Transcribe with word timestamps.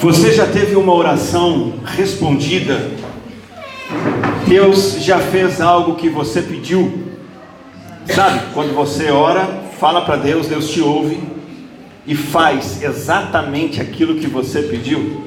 Você 0.00 0.32
já 0.32 0.46
teve 0.46 0.76
uma 0.76 0.94
oração 0.94 1.74
respondida? 1.84 2.90
Deus 4.48 4.96
já 4.98 5.18
fez 5.18 5.60
algo 5.60 5.94
que 5.96 6.08
você 6.08 6.40
pediu? 6.40 7.04
Sabe, 8.06 8.40
quando 8.54 8.74
você 8.74 9.10
ora, 9.10 9.46
fala 9.78 10.00
para 10.00 10.16
Deus, 10.16 10.46
Deus 10.46 10.70
te 10.70 10.80
ouve 10.80 11.20
e 12.06 12.14
faz 12.14 12.82
exatamente 12.82 13.78
aquilo 13.78 14.14
que 14.14 14.26
você 14.26 14.62
pediu? 14.62 15.22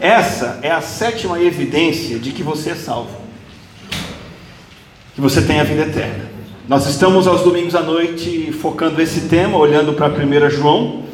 Essa 0.00 0.58
é 0.62 0.70
a 0.70 0.80
sétima 0.80 1.38
evidência 1.38 2.18
de 2.18 2.30
que 2.30 2.42
você 2.42 2.70
é 2.70 2.74
salvo, 2.74 3.14
que 5.14 5.20
você 5.20 5.42
tem 5.42 5.60
a 5.60 5.64
vida 5.64 5.82
eterna. 5.82 6.30
Nós 6.66 6.88
estamos 6.88 7.26
aos 7.28 7.42
domingos 7.42 7.74
à 7.74 7.82
noite 7.82 8.52
focando 8.52 9.02
esse 9.02 9.28
tema, 9.28 9.58
olhando 9.58 9.92
para 9.92 10.08
1 10.08 10.48
João. 10.48 11.04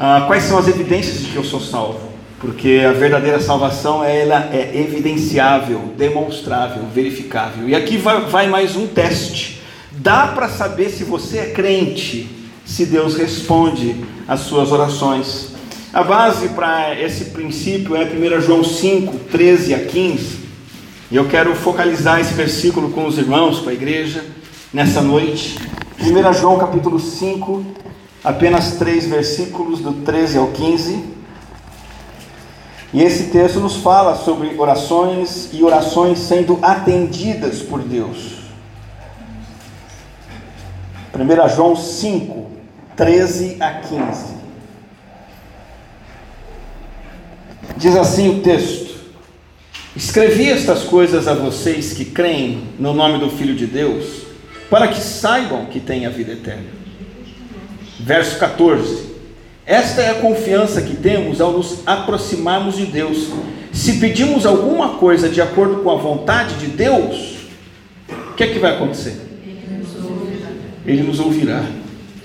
Ah, 0.00 0.22
quais 0.28 0.44
são 0.44 0.56
as 0.56 0.68
evidências 0.68 1.22
de 1.22 1.32
que 1.32 1.34
eu 1.34 1.42
sou 1.42 1.60
salvo? 1.60 1.98
Porque 2.38 2.84
a 2.88 2.92
verdadeira 2.92 3.40
salvação 3.40 4.04
ela 4.04 4.48
é 4.52 4.70
evidenciável, 4.72 5.92
demonstrável, 5.96 6.84
verificável. 6.94 7.68
E 7.68 7.74
aqui 7.74 7.96
vai, 7.96 8.20
vai 8.26 8.46
mais 8.46 8.76
um 8.76 8.86
teste. 8.86 9.60
Dá 9.90 10.28
para 10.28 10.48
saber 10.48 10.90
se 10.90 11.02
você 11.02 11.38
é 11.38 11.46
crente, 11.46 12.30
se 12.64 12.86
Deus 12.86 13.16
responde 13.16 13.96
às 14.28 14.38
suas 14.42 14.70
orações. 14.70 15.48
A 15.92 16.04
base 16.04 16.50
para 16.50 16.94
esse 16.96 17.30
princípio 17.30 17.96
é 17.96 18.04
1 18.04 18.40
João 18.40 18.62
5, 18.62 19.18
13 19.32 19.74
a 19.74 19.80
15. 19.80 20.38
E 21.10 21.16
eu 21.16 21.24
quero 21.24 21.56
focalizar 21.56 22.20
esse 22.20 22.34
versículo 22.34 22.90
com 22.90 23.04
os 23.04 23.18
irmãos, 23.18 23.58
com 23.58 23.68
a 23.68 23.74
igreja, 23.74 24.24
nessa 24.72 25.02
noite. 25.02 25.58
1 26.00 26.32
João 26.34 26.56
capítulo 26.56 27.00
5, 27.00 27.87
apenas 28.22 28.72
três 28.72 29.06
versículos, 29.06 29.80
do 29.80 29.92
13 29.92 30.38
ao 30.38 30.48
15. 30.48 31.04
E 32.92 33.02
esse 33.02 33.24
texto 33.24 33.60
nos 33.60 33.76
fala 33.76 34.16
sobre 34.16 34.54
orações 34.58 35.50
e 35.52 35.62
orações 35.62 36.18
sendo 36.18 36.58
atendidas 36.62 37.60
por 37.60 37.80
Deus. 37.82 38.38
1 41.14 41.48
João 41.54 41.76
5, 41.76 42.46
13 42.96 43.56
a 43.60 43.72
15. 43.74 44.38
Diz 47.76 47.96
assim 47.96 48.38
o 48.38 48.42
texto: 48.42 48.98
Escrevi 49.94 50.48
estas 50.50 50.84
coisas 50.84 51.28
a 51.28 51.34
vocês 51.34 51.92
que 51.92 52.04
creem 52.04 52.68
no 52.78 52.94
nome 52.94 53.18
do 53.18 53.30
Filho 53.30 53.54
de 53.54 53.66
Deus, 53.66 54.22
para 54.70 54.88
que 54.88 55.00
saibam 55.00 55.66
que 55.66 55.80
têm 55.80 56.06
a 56.06 56.10
vida 56.10 56.32
eterna. 56.32 56.77
Verso 57.98 58.38
14: 58.38 59.06
Esta 59.66 60.02
é 60.02 60.10
a 60.10 60.14
confiança 60.14 60.82
que 60.82 60.96
temos 60.96 61.40
ao 61.40 61.52
nos 61.52 61.80
aproximarmos 61.84 62.76
de 62.76 62.86
Deus. 62.86 63.28
Se 63.72 63.94
pedimos 63.94 64.46
alguma 64.46 64.90
coisa 64.94 65.28
de 65.28 65.40
acordo 65.40 65.82
com 65.82 65.90
a 65.90 65.96
vontade 65.96 66.54
de 66.54 66.66
Deus, 66.68 67.36
o 68.08 68.34
que 68.34 68.44
é 68.44 68.46
que 68.48 68.58
vai 68.58 68.74
acontecer? 68.74 69.16
Ele 70.86 71.02
nos 71.02 71.20
ouvirá. 71.20 71.64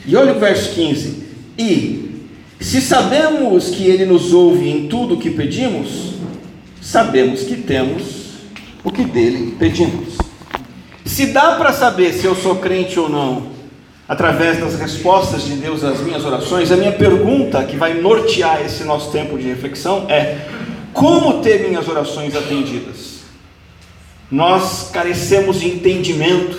E 0.06 0.16
olha 0.16 0.34
o 0.34 0.40
verso 0.40 0.74
15: 0.74 1.24
E 1.58 2.04
se 2.60 2.80
sabemos 2.80 3.70
que 3.70 3.84
Ele 3.84 4.06
nos 4.06 4.32
ouve 4.32 4.70
em 4.70 4.88
tudo 4.88 5.16
o 5.16 5.20
que 5.20 5.32
pedimos, 5.32 6.14
sabemos 6.82 7.42
que 7.42 7.58
temos 7.58 8.24
o 8.84 8.92
que 8.92 9.04
dele 9.04 9.56
pedimos. 9.58 10.18
Se 11.06 11.28
dá 11.28 11.56
para 11.56 11.74
saber 11.74 12.14
se 12.14 12.26
eu 12.26 12.36
sou 12.36 12.58
crente 12.58 13.00
ou 13.00 13.10
não, 13.10 13.53
através 14.14 14.60
das 14.60 14.80
respostas 14.80 15.44
de 15.44 15.56
Deus 15.56 15.84
às 15.84 16.00
minhas 16.02 16.24
orações, 16.24 16.72
a 16.72 16.78
minha 16.78 16.92
pergunta 16.92 17.64
que 17.64 17.76
vai 17.76 17.96
nortear 17.96 18.62
esse 18.64 18.84
nosso 18.84 19.12
tempo 19.12 19.40
de 19.40 19.48
reflexão 19.48 20.06
é: 20.08 20.38
como 20.94 21.42
ter 21.42 21.68
minhas 21.68 21.88
orações 21.88 22.36
atendidas? 22.36 23.24
Nós 24.30 24.92
carecemos 24.92 25.60
de 25.60 25.68
entendimento 25.68 26.58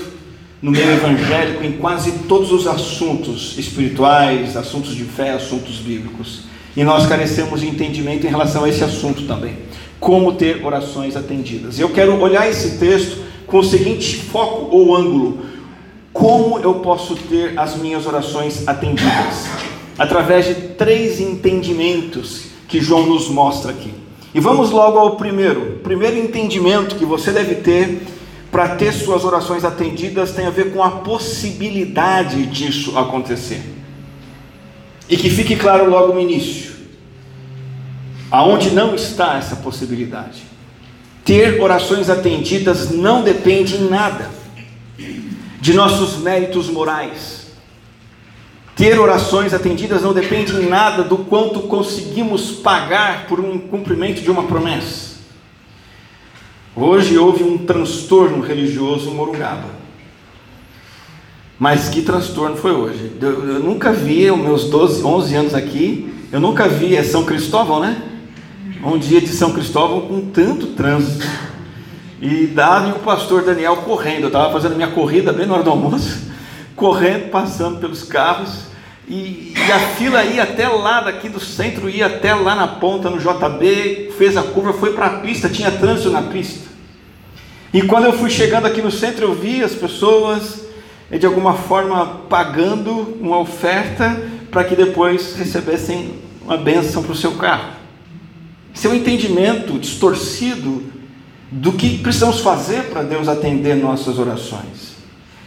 no 0.61 0.73
meio 0.73 0.91
evangélico 0.91 1.63
em 1.65 1.73
quase 1.73 2.11
todos 2.27 2.51
os 2.51 2.67
assuntos 2.67 3.57
espirituais, 3.57 4.57
assuntos 4.57 4.95
de 4.95 5.05
fé, 5.05 5.31
assuntos 5.31 5.77
bíblicos. 5.77 6.43
E 6.77 6.83
nós 6.83 7.07
carecemos 7.07 7.61
de 7.61 7.69
entendimento 7.69 8.27
em 8.27 8.31
relação 8.31 8.65
a 8.65 8.69
esse 8.69 8.83
assunto 8.83 9.29
também. 9.29 9.57
Como 10.01 10.33
ter 10.33 10.65
orações 10.67 11.17
atendidas. 11.17 11.79
Eu 11.79 11.91
quero 11.91 12.21
olhar 12.21 12.49
esse 12.49 12.79
texto 12.79 13.19
com 13.47 13.59
o 13.59 13.65
seguinte 13.65 14.17
foco 14.17 14.75
ou 14.77 14.97
ângulo: 14.97 15.44
como 16.15 16.61
eu 16.61 16.75
posso 16.75 17.17
ter 17.17 17.59
as 17.59 17.77
minhas 17.77 18.07
orações 18.07 18.67
atendidas? 18.69 19.49
Através 19.99 20.47
de 20.47 20.55
três 20.55 21.21
entendimentos 21.21 22.47
que 22.69 22.81
João 22.81 23.05
nos 23.07 23.29
mostra 23.29 23.73
aqui. 23.73 23.93
E 24.33 24.39
vamos 24.39 24.71
logo 24.71 24.97
ao 24.97 25.17
primeiro. 25.17 25.75
O 25.75 25.79
primeiro 25.81 26.17
entendimento 26.17 26.95
que 26.95 27.05
você 27.05 27.33
deve 27.33 27.57
ter 27.57 28.07
para 28.51 28.77
ter 28.77 28.93
suas 28.93 29.25
orações 29.25 29.65
atendidas 29.65 30.31
tem 30.31 30.47
a 30.47 30.51
ver 30.51 30.73
com 30.73 30.85
a 30.85 30.91
possibilidade 30.91 32.47
disso 32.47 32.97
acontecer. 32.97 33.61
E 35.09 35.17
que 35.17 35.29
fique 35.29 35.57
claro 35.57 35.91
logo 35.91 36.15
no 36.15 36.21
início, 36.21 36.73
aonde 38.31 38.71
não 38.71 38.95
está 38.95 39.37
essa 39.37 39.57
possibilidade. 39.57 40.45
Ter 41.25 41.61
orações 41.61 42.09
atendidas 42.09 42.91
não 42.91 43.23
depende 43.23 43.77
em 43.77 43.89
nada 43.89 44.34
de 45.65 45.73
nossos 45.73 46.19
méritos 46.19 46.69
morais. 46.69 47.47
Ter 48.77 49.01
orações 49.01 49.55
atendidas 49.55 50.03
não 50.03 50.13
depende 50.13 50.53
em 50.53 50.69
nada 50.69 51.03
do 51.03 51.17
quanto 51.17 51.61
conseguimos 51.61 52.51
pagar 52.51 53.27
por 53.27 53.41
um 53.41 53.59
cumprimento 53.59 54.21
de 54.21 54.31
uma 54.31 54.43
promessa. 54.43 55.15
Hoje 56.77 57.17
houve 57.17 57.43
um 57.43 57.57
transtorno 57.57 58.43
religioso 58.43 59.09
em 59.09 59.15
Morungaba. 59.15 59.71
Mas 61.59 61.89
que 61.89 62.03
transtorno 62.03 62.57
foi 62.57 62.73
hoje? 62.73 63.13
Eu, 63.19 63.49
eu 63.49 63.61
nunca 63.61 63.91
vi, 63.91 64.31
os 64.31 64.39
meus 64.39 64.65
12, 64.65 65.03
11 65.03 65.35
anos 65.35 65.55
aqui, 65.55 66.15
eu 66.31 66.41
nunca 66.41 66.69
vi, 66.69 66.95
é 66.95 67.03
São 67.03 67.25
Cristóvão, 67.25 67.81
né? 67.81 68.03
Um 68.85 68.99
dia 68.99 69.23
de 69.23 69.29
São 69.29 69.51
Cristóvão 69.55 70.03
com 70.03 70.27
tanto 70.27 70.67
trânsito. 70.75 71.27
E 72.25 72.47
dava 72.47 72.89
o 72.89 73.01
pastor 73.01 73.43
Daniel 73.43 73.77
correndo. 73.77 74.23
Eu 74.23 74.27
estava 74.29 74.51
fazendo 74.51 74.77
minha 74.77 74.89
corrida 74.89 75.31
bem 75.31 75.45
na 75.45 75.57
hora 75.57 75.63
do 75.63 75.69
almoço, 75.69 76.23
correndo, 76.75 77.29
passando 77.29 77.79
pelos 77.79 78.03
carros. 78.03 78.61
E, 79.07 79.53
e, 79.55 79.71
a 79.71 79.79
fila 79.79 80.25
ia 80.25 80.45
até 80.45 80.67
lá, 80.67 81.03
daqui 81.03 81.29
do 81.29 81.39
centro, 81.39 81.91
ia 81.91 82.07
até 82.07 82.35
lá 82.35 82.55
na 82.55 82.67
ponta, 82.67 83.11
no 83.11 83.19
JB, 83.19 84.15
fez 84.17 84.39
a 84.39 84.43
curva, 84.43 84.73
foi 84.73 84.95
para 84.95 85.05
a 85.05 85.11
pista, 85.19 85.51
tinha 85.51 85.71
trânsito 85.71 86.09
na 86.09 86.23
pista. 86.23 86.67
E 87.75 87.83
quando 87.83 88.05
eu 88.05 88.15
fui 88.15 88.31
chegando 88.31 88.65
aqui 88.65 88.81
no 88.81 88.91
centro, 88.91 89.27
eu 89.27 89.35
vi 89.35 89.63
as 89.63 89.75
pessoas, 89.75 90.65
eh, 91.11 91.19
de 91.19 91.27
alguma 91.27 91.53
forma, 91.53 92.23
pagando 92.31 93.19
uma 93.21 93.39
oferta 93.39 94.19
para 94.51 94.65
que 94.65 94.75
depois 94.75 95.37
recebessem 95.37 96.15
uma 96.43 96.57
benção 96.57 97.03
para 97.03 97.13
o 97.13 97.17
seu 97.17 97.33
carro. 97.33 97.73
Seu 98.73 98.95
entendimento 98.95 99.79
distorcido 99.79 100.94
do 101.55 101.73
que 101.73 101.99
precisamos 101.99 102.41
fazer 102.41 102.85
para 102.85 103.03
Deus 103.03 103.29
atender 103.29 103.77
nossas 103.77 104.19
orações. 104.19 104.95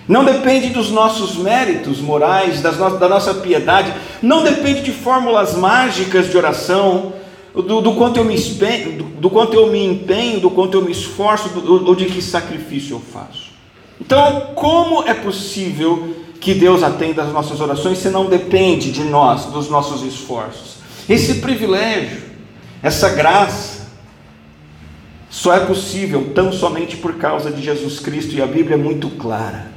Não 0.07 0.23
depende 0.23 0.69
dos 0.69 0.89
nossos 0.89 1.35
méritos 1.35 1.99
morais, 1.99 2.61
no 2.61 2.97
da 2.97 3.09
nossa 3.09 3.33
piedade, 3.33 3.93
não 4.21 4.41
depende 4.41 4.81
de 4.81 4.93
fórmulas 4.93 5.53
mágicas 5.53 6.29
de 6.29 6.37
oração, 6.37 7.11
do, 7.53 7.81
do 7.81 7.93
quanto 7.95 8.17
eu 8.17 8.23
me 8.23 8.35
empenho, 8.35 8.97
do, 8.99 9.03
do, 9.03 9.29
quanto 9.29 9.53
eu 9.55 9.67
me 9.67 9.83
empenho, 9.85 10.39
do 10.39 10.49
quanto 10.49 10.77
eu 10.77 10.81
me 10.81 10.91
esforço, 10.93 11.51
ou 11.65 11.93
de 11.93 12.05
que 12.05 12.21
sacrifício 12.21 12.95
eu 12.95 13.01
faço. 13.01 13.47
Então, 13.99 14.51
como 14.55 15.03
é 15.03 15.13
possível 15.13 16.15
que 16.39 16.53
Deus 16.53 16.83
atenda 16.83 17.23
as 17.23 17.33
nossas 17.33 17.59
orações 17.59 17.97
se 17.97 18.09
não 18.09 18.27
depende 18.27 18.91
de 18.91 19.03
nós, 19.03 19.47
dos 19.47 19.69
nossos 19.69 20.03
esforços? 20.03 20.77
Esse 21.09 21.35
privilégio, 21.35 22.21
essa 22.81 23.09
graça, 23.09 23.76
só 25.29 25.53
é 25.53 25.59
possível 25.59 26.31
tão 26.33 26.51
somente 26.51 26.97
por 26.97 27.15
causa 27.15 27.51
de 27.51 27.61
Jesus 27.61 27.99
Cristo 27.99 28.33
e 28.33 28.41
a 28.41 28.47
Bíblia 28.47 28.75
é 28.75 28.77
muito 28.77 29.09
clara. 29.11 29.71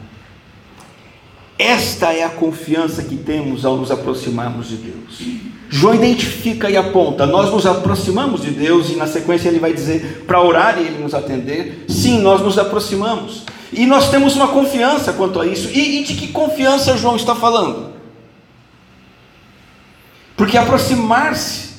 Esta 1.58 2.12
é 2.12 2.25
a 2.25 2.31
confiança 2.31 3.02
que 3.02 3.17
temos 3.17 3.67
ao 3.67 3.76
nos 3.76 3.91
aproximarmos 3.91 4.69
de 4.69 4.76
Deus. 4.76 5.20
João 5.69 5.94
identifica 5.94 6.70
e 6.70 6.76
aponta: 6.76 7.26
nós 7.26 7.50
nos 7.50 7.67
aproximamos 7.67 8.41
de 8.41 8.50
Deus, 8.50 8.88
e 8.88 8.97
na 8.97 9.06
sequência 9.06 9.49
ele 9.49 9.58
vai 9.58 9.73
dizer 9.75 10.25
para 10.26 10.43
orar 10.43 10.79
e 10.79 10.87
ele 10.87 11.02
nos 11.02 11.12
atender. 11.12 11.85
Sim, 11.87 12.23
nós 12.23 12.41
nos 12.41 12.58
aproximamos. 12.58 13.44
E 13.73 13.87
nós 13.87 14.11
temos 14.11 14.35
uma 14.37 14.49
confiança 14.49 15.12
quanto 15.12 15.38
a 15.38 15.47
isso. 15.47 15.69
E, 15.69 16.00
e 16.00 16.05
de 16.05 16.14
que 16.14 16.29
confiança 16.29 16.97
João 16.97 17.14
está 17.14 17.35
falando? 17.35 17.91
Porque 20.35 20.56
aproximar-se, 20.56 21.75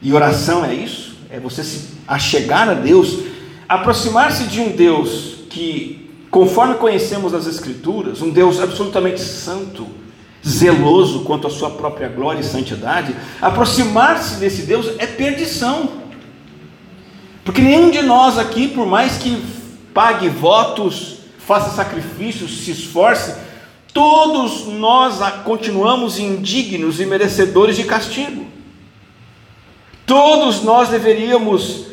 e 0.00 0.12
oração 0.12 0.64
é 0.64 0.72
isso, 0.72 1.01
é 1.32 1.40
você 1.40 1.64
se 1.64 1.94
achegar 2.06 2.68
a 2.68 2.74
Deus, 2.74 3.20
aproximar-se 3.66 4.44
de 4.44 4.60
um 4.60 4.76
Deus 4.76 5.36
que, 5.48 6.10
conforme 6.30 6.74
conhecemos 6.74 7.32
nas 7.32 7.46
Escrituras, 7.46 8.20
um 8.20 8.28
Deus 8.28 8.60
absolutamente 8.60 9.18
santo, 9.22 9.86
zeloso 10.46 11.20
quanto 11.20 11.46
à 11.46 11.50
sua 11.50 11.70
própria 11.70 12.10
glória 12.10 12.40
e 12.40 12.44
santidade, 12.44 13.16
aproximar-se 13.40 14.34
desse 14.34 14.62
Deus 14.62 14.90
é 14.98 15.06
perdição. 15.06 15.88
Porque 17.46 17.62
nenhum 17.62 17.90
de 17.90 18.02
nós 18.02 18.36
aqui, 18.36 18.68
por 18.68 18.86
mais 18.86 19.16
que 19.16 19.42
pague 19.94 20.28
votos, 20.28 21.20
faça 21.38 21.74
sacrifícios, 21.74 22.58
se 22.58 22.72
esforce, 22.72 23.34
todos 23.94 24.66
nós 24.66 25.18
continuamos 25.44 26.18
indignos 26.18 27.00
e 27.00 27.06
merecedores 27.06 27.76
de 27.76 27.84
castigo. 27.84 28.51
Todos 30.12 30.62
nós 30.62 30.90
deveríamos 30.90 31.86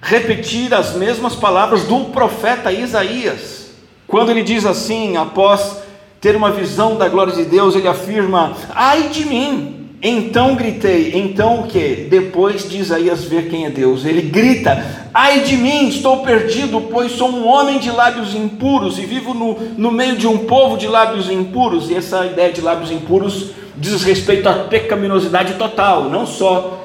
repetir 0.00 0.72
as 0.72 0.94
mesmas 0.94 1.34
palavras 1.34 1.82
do 1.82 2.04
profeta 2.04 2.70
Isaías, 2.70 3.70
quando 4.06 4.30
ele 4.30 4.44
diz 4.44 4.64
assim, 4.64 5.16
após 5.16 5.78
ter 6.20 6.36
uma 6.36 6.52
visão 6.52 6.94
da 6.94 7.08
glória 7.08 7.32
de 7.32 7.44
Deus, 7.44 7.74
ele 7.74 7.88
afirma: 7.88 8.52
Ai 8.72 9.08
de 9.08 9.24
mim! 9.24 9.88
Então 10.00 10.54
gritei, 10.54 11.10
então 11.16 11.62
o 11.62 11.66
que? 11.66 12.06
Depois 12.08 12.70
de 12.70 12.78
Isaías 12.78 13.24
ver 13.24 13.48
quem 13.48 13.66
é 13.66 13.70
Deus, 13.70 14.04
ele 14.04 14.22
grita: 14.22 15.10
Ai 15.12 15.40
de 15.40 15.56
mim, 15.56 15.88
estou 15.88 16.18
perdido, 16.18 16.82
pois 16.82 17.10
sou 17.10 17.28
um 17.28 17.44
homem 17.44 17.80
de 17.80 17.90
lábios 17.90 18.36
impuros 18.36 19.00
e 19.00 19.04
vivo 19.04 19.34
no, 19.34 19.54
no 19.76 19.90
meio 19.90 20.14
de 20.14 20.28
um 20.28 20.46
povo 20.46 20.78
de 20.78 20.86
lábios 20.86 21.28
impuros. 21.28 21.90
E 21.90 21.96
essa 21.96 22.24
ideia 22.24 22.52
de 22.52 22.60
lábios 22.60 22.92
impuros 22.92 23.50
diz 23.76 24.04
respeito 24.04 24.48
à 24.48 24.52
pecaminosidade 24.52 25.54
total, 25.54 26.04
não 26.04 26.24
só 26.24 26.84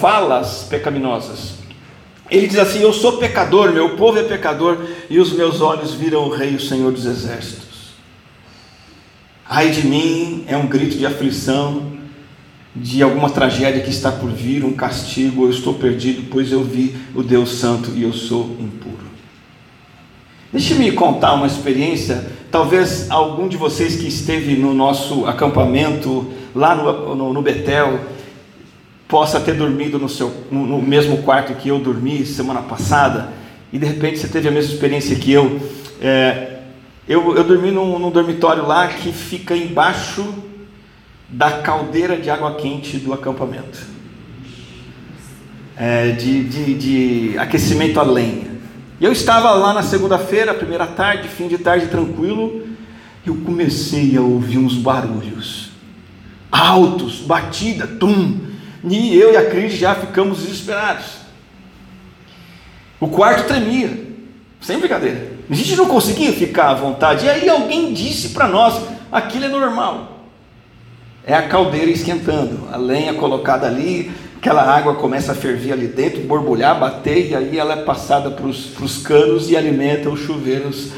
falas 0.00 0.66
pecaminosas. 0.68 1.54
Ele 2.30 2.46
diz 2.46 2.58
assim: 2.58 2.80
Eu 2.80 2.92
sou 2.92 3.18
pecador, 3.18 3.72
meu 3.72 3.96
povo 3.96 4.18
é 4.18 4.22
pecador, 4.22 4.78
e 5.08 5.18
os 5.18 5.32
meus 5.32 5.60
olhos 5.60 5.94
viram 5.94 6.24
o 6.24 6.30
Rei, 6.30 6.54
o 6.54 6.60
Senhor 6.60 6.92
dos 6.92 7.04
Exércitos. 7.04 7.70
Ai 9.48 9.70
de 9.70 9.86
mim 9.86 10.44
é 10.46 10.56
um 10.56 10.66
grito 10.66 10.96
de 10.96 11.04
aflição, 11.04 11.98
de 12.74 13.02
alguma 13.02 13.28
tragédia 13.28 13.82
que 13.82 13.90
está 13.90 14.12
por 14.12 14.30
vir, 14.30 14.64
um 14.64 14.72
castigo, 14.72 15.44
eu 15.44 15.50
estou 15.50 15.74
perdido, 15.74 16.28
pois 16.30 16.52
eu 16.52 16.62
vi 16.62 16.94
o 17.14 17.22
Deus 17.22 17.54
Santo 17.54 17.90
e 17.96 18.04
eu 18.04 18.12
sou 18.12 18.56
impuro. 18.60 19.10
Deixe-me 20.52 20.92
contar 20.92 21.34
uma 21.34 21.48
experiência, 21.48 22.30
talvez 22.50 23.10
algum 23.10 23.48
de 23.48 23.56
vocês 23.56 23.96
que 23.96 24.06
esteve 24.06 24.54
no 24.54 24.72
nosso 24.72 25.26
acampamento 25.26 26.32
lá 26.54 26.74
no, 26.74 27.14
no, 27.14 27.32
no 27.32 27.42
Betel 27.42 28.00
possa 29.10 29.40
ter 29.40 29.54
dormido 29.54 29.98
no, 29.98 30.08
seu, 30.08 30.32
no, 30.50 30.80
mesmo 30.80 31.18
quarto 31.22 31.54
que 31.54 31.68
eu 31.68 31.78
dormi 31.78 32.24
semana 32.24 32.62
passada 32.62 33.32
e 33.72 33.78
de 33.78 33.84
repente 33.84 34.18
você 34.18 34.28
teve 34.28 34.48
a 34.48 34.50
mesma 34.50 34.72
experiência 34.72 35.16
que 35.16 35.32
eu. 35.32 35.60
É, 36.00 36.60
eu, 37.08 37.36
eu 37.36 37.44
dormi 37.44 37.70
num, 37.70 37.98
num 37.98 38.10
dormitório 38.10 38.64
lá 38.66 38.86
que 38.88 39.12
fica 39.12 39.56
embaixo 39.56 40.32
da 41.28 41.58
caldeira 41.58 42.16
de 42.16 42.30
água 42.30 42.54
quente 42.54 42.96
do 42.96 43.12
acampamento. 43.12 43.78
É, 45.76 46.12
de, 46.12 46.44
de, 46.44 46.74
de, 46.74 47.38
aquecimento 47.38 47.98
a 47.98 48.02
lenha. 48.02 48.50
E 49.00 49.04
eu 49.04 49.12
estava 49.12 49.50
lá 49.52 49.72
na 49.72 49.82
segunda-feira, 49.82 50.54
primeira 50.54 50.86
tarde, 50.86 51.28
fim 51.28 51.48
de 51.48 51.58
tarde 51.58 51.86
tranquilo, 51.86 52.66
e 53.24 53.28
eu 53.28 53.36
comecei 53.36 54.16
a 54.16 54.20
ouvir 54.20 54.58
uns 54.58 54.74
barulhos 54.74 55.70
altos, 56.50 57.20
batida, 57.20 57.86
tum. 57.86 58.49
E 58.84 59.18
eu 59.18 59.32
e 59.32 59.36
a 59.36 59.48
Cris 59.48 59.74
já 59.74 59.94
ficamos 59.94 60.38
desesperados. 60.38 61.06
O 62.98 63.08
quarto 63.08 63.46
tremia, 63.46 63.90
sem 64.60 64.78
brincadeira. 64.78 65.32
A 65.48 65.54
gente 65.54 65.76
não 65.76 65.86
conseguia 65.86 66.32
ficar 66.32 66.70
à 66.70 66.74
vontade. 66.74 67.26
E 67.26 67.28
aí 67.28 67.48
alguém 67.48 67.92
disse 67.92 68.30
para 68.30 68.46
nós: 68.46 68.82
aquilo 69.10 69.46
é 69.46 69.48
normal. 69.48 70.26
É 71.26 71.34
a 71.34 71.48
caldeira 71.48 71.90
esquentando, 71.90 72.68
a 72.72 72.76
lenha 72.76 73.14
colocada 73.14 73.66
ali, 73.66 74.10
aquela 74.38 74.62
água 74.62 74.94
começa 74.94 75.32
a 75.32 75.34
ferver 75.34 75.72
ali 75.72 75.86
dentro, 75.86 76.22
borbulhar, 76.22 76.78
bater, 76.78 77.30
e 77.30 77.36
aí 77.36 77.58
ela 77.58 77.74
é 77.74 77.84
passada 77.84 78.30
para 78.30 78.46
os 78.46 78.98
canos 79.02 79.50
e 79.50 79.56
alimenta 79.56 80.08
os 80.08 80.20
chuveiros 80.20 80.92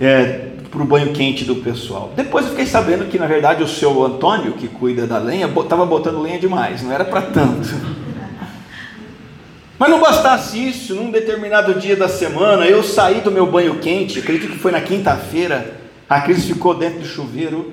é, 0.00 0.49
para 0.70 0.82
o 0.82 0.84
banho 0.84 1.12
quente 1.12 1.44
do 1.44 1.56
pessoal. 1.56 2.12
Depois 2.14 2.44
eu 2.44 2.52
fiquei 2.52 2.66
sabendo 2.66 3.06
que, 3.06 3.18
na 3.18 3.26
verdade, 3.26 3.62
o 3.62 3.68
seu 3.68 4.04
Antônio, 4.04 4.52
que 4.52 4.68
cuida 4.68 5.06
da 5.06 5.18
lenha, 5.18 5.46
estava 5.46 5.84
botando 5.84 6.20
lenha 6.20 6.38
demais, 6.38 6.82
não 6.82 6.92
era 6.92 7.04
para 7.04 7.22
tanto. 7.22 7.68
Mas 9.76 9.90
não 9.90 9.98
bastasse 9.98 10.68
isso, 10.68 10.94
num 10.94 11.10
determinado 11.10 11.74
dia 11.74 11.96
da 11.96 12.08
semana, 12.08 12.66
eu 12.66 12.82
saí 12.82 13.20
do 13.22 13.30
meu 13.30 13.46
banho 13.46 13.78
quente, 13.78 14.18
acredito 14.18 14.52
que 14.52 14.58
foi 14.58 14.70
na 14.70 14.80
quinta-feira, 14.80 15.80
a 16.08 16.20
Cris 16.20 16.44
ficou 16.44 16.74
dentro 16.74 17.00
do 17.00 17.06
chuveiro, 17.06 17.72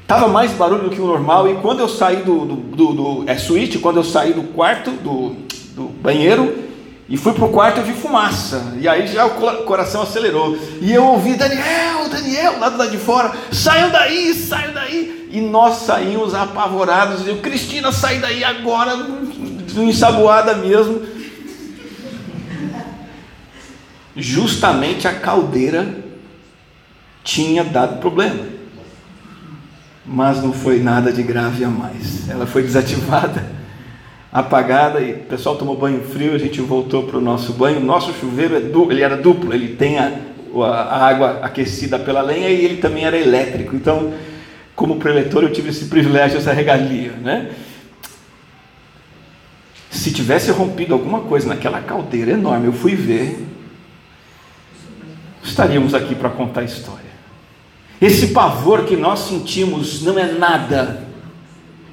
estava 0.00 0.28
mais 0.28 0.52
barulho 0.52 0.84
do 0.84 0.90
que 0.90 1.00
o 1.00 1.06
normal, 1.06 1.50
e 1.50 1.54
quando 1.56 1.80
eu 1.80 1.88
saí 1.88 2.18
do, 2.18 2.44
do, 2.44 2.54
do, 2.54 2.92
do 2.92 3.24
é 3.26 3.36
suíte, 3.36 3.78
quando 3.78 3.96
eu 3.96 4.04
saí 4.04 4.32
do 4.32 4.44
quarto, 4.44 4.92
do, 4.92 5.34
do 5.74 5.88
banheiro, 6.00 6.69
e 7.10 7.16
fui 7.16 7.32
para 7.32 7.44
o 7.44 7.48
quarto, 7.48 7.78
eu 7.78 7.84
vi 7.84 7.92
fumaça, 7.92 8.74
e 8.80 8.88
aí 8.88 9.08
já 9.08 9.26
o 9.26 9.64
coração 9.64 10.02
acelerou, 10.02 10.56
e 10.80 10.92
eu 10.92 11.04
ouvi, 11.04 11.34
Daniel, 11.34 12.08
Daniel, 12.08 12.60
lá 12.60 12.68
do 12.68 12.78
lado 12.78 12.90
de 12.92 12.98
fora, 12.98 13.32
saiam 13.50 13.90
daí, 13.90 14.32
saiam 14.32 14.72
daí, 14.72 15.28
e 15.32 15.40
nós 15.40 15.78
saímos 15.78 16.34
apavorados, 16.34 17.26
e 17.26 17.30
eu, 17.30 17.38
Cristina, 17.38 17.90
sai 17.90 18.20
daí 18.20 18.44
agora, 18.44 18.96
ensaboada 19.76 20.54
mesmo, 20.54 21.02
justamente 24.14 25.08
a 25.08 25.14
caldeira 25.14 26.04
tinha 27.24 27.64
dado 27.64 28.00
problema. 28.00 28.44
Mas 30.04 30.42
não 30.42 30.52
foi 30.52 30.80
nada 30.80 31.12
de 31.12 31.22
grave 31.22 31.64
a 31.64 31.68
mais. 31.68 32.28
Ela 32.28 32.46
foi 32.46 32.62
desativada, 32.62 33.59
apagada 34.32 35.00
e 35.00 35.12
o 35.12 35.18
pessoal 35.20 35.56
tomou 35.56 35.76
banho 35.76 36.02
frio, 36.02 36.34
a 36.34 36.38
gente 36.38 36.60
voltou 36.60 37.04
para 37.04 37.18
o 37.18 37.20
nosso 37.20 37.52
banho. 37.52 37.80
Nosso 37.80 38.12
chuveiro 38.14 38.56
é 38.56 38.60
duplo, 38.60 38.92
ele 38.92 39.02
era 39.02 39.16
duplo, 39.16 39.52
ele 39.52 39.74
tem 39.74 39.98
a, 39.98 40.12
a 40.54 41.06
água 41.06 41.40
aquecida 41.42 41.98
pela 41.98 42.22
lenha 42.22 42.48
e 42.48 42.64
ele 42.64 42.76
também 42.76 43.04
era 43.04 43.16
elétrico. 43.16 43.74
Então, 43.74 44.12
como 44.76 44.96
preletor, 44.96 45.42
eu 45.42 45.52
tive 45.52 45.70
esse 45.70 45.86
privilégio, 45.86 46.38
essa 46.38 46.52
regalia, 46.52 47.12
né? 47.12 47.50
Se 49.90 50.12
tivesse 50.12 50.52
rompido 50.52 50.94
alguma 50.94 51.20
coisa 51.20 51.48
naquela 51.48 51.80
caldeira 51.80 52.30
enorme, 52.30 52.66
eu 52.66 52.72
fui 52.72 52.94
ver, 52.94 53.44
estaríamos 55.42 55.94
aqui 55.94 56.14
para 56.14 56.30
contar 56.30 56.60
a 56.60 56.64
história. 56.64 57.10
Esse 58.00 58.28
pavor 58.28 58.84
que 58.84 58.96
nós 58.96 59.18
sentimos 59.18 60.02
não 60.02 60.18
é 60.18 60.32
nada 60.32 61.09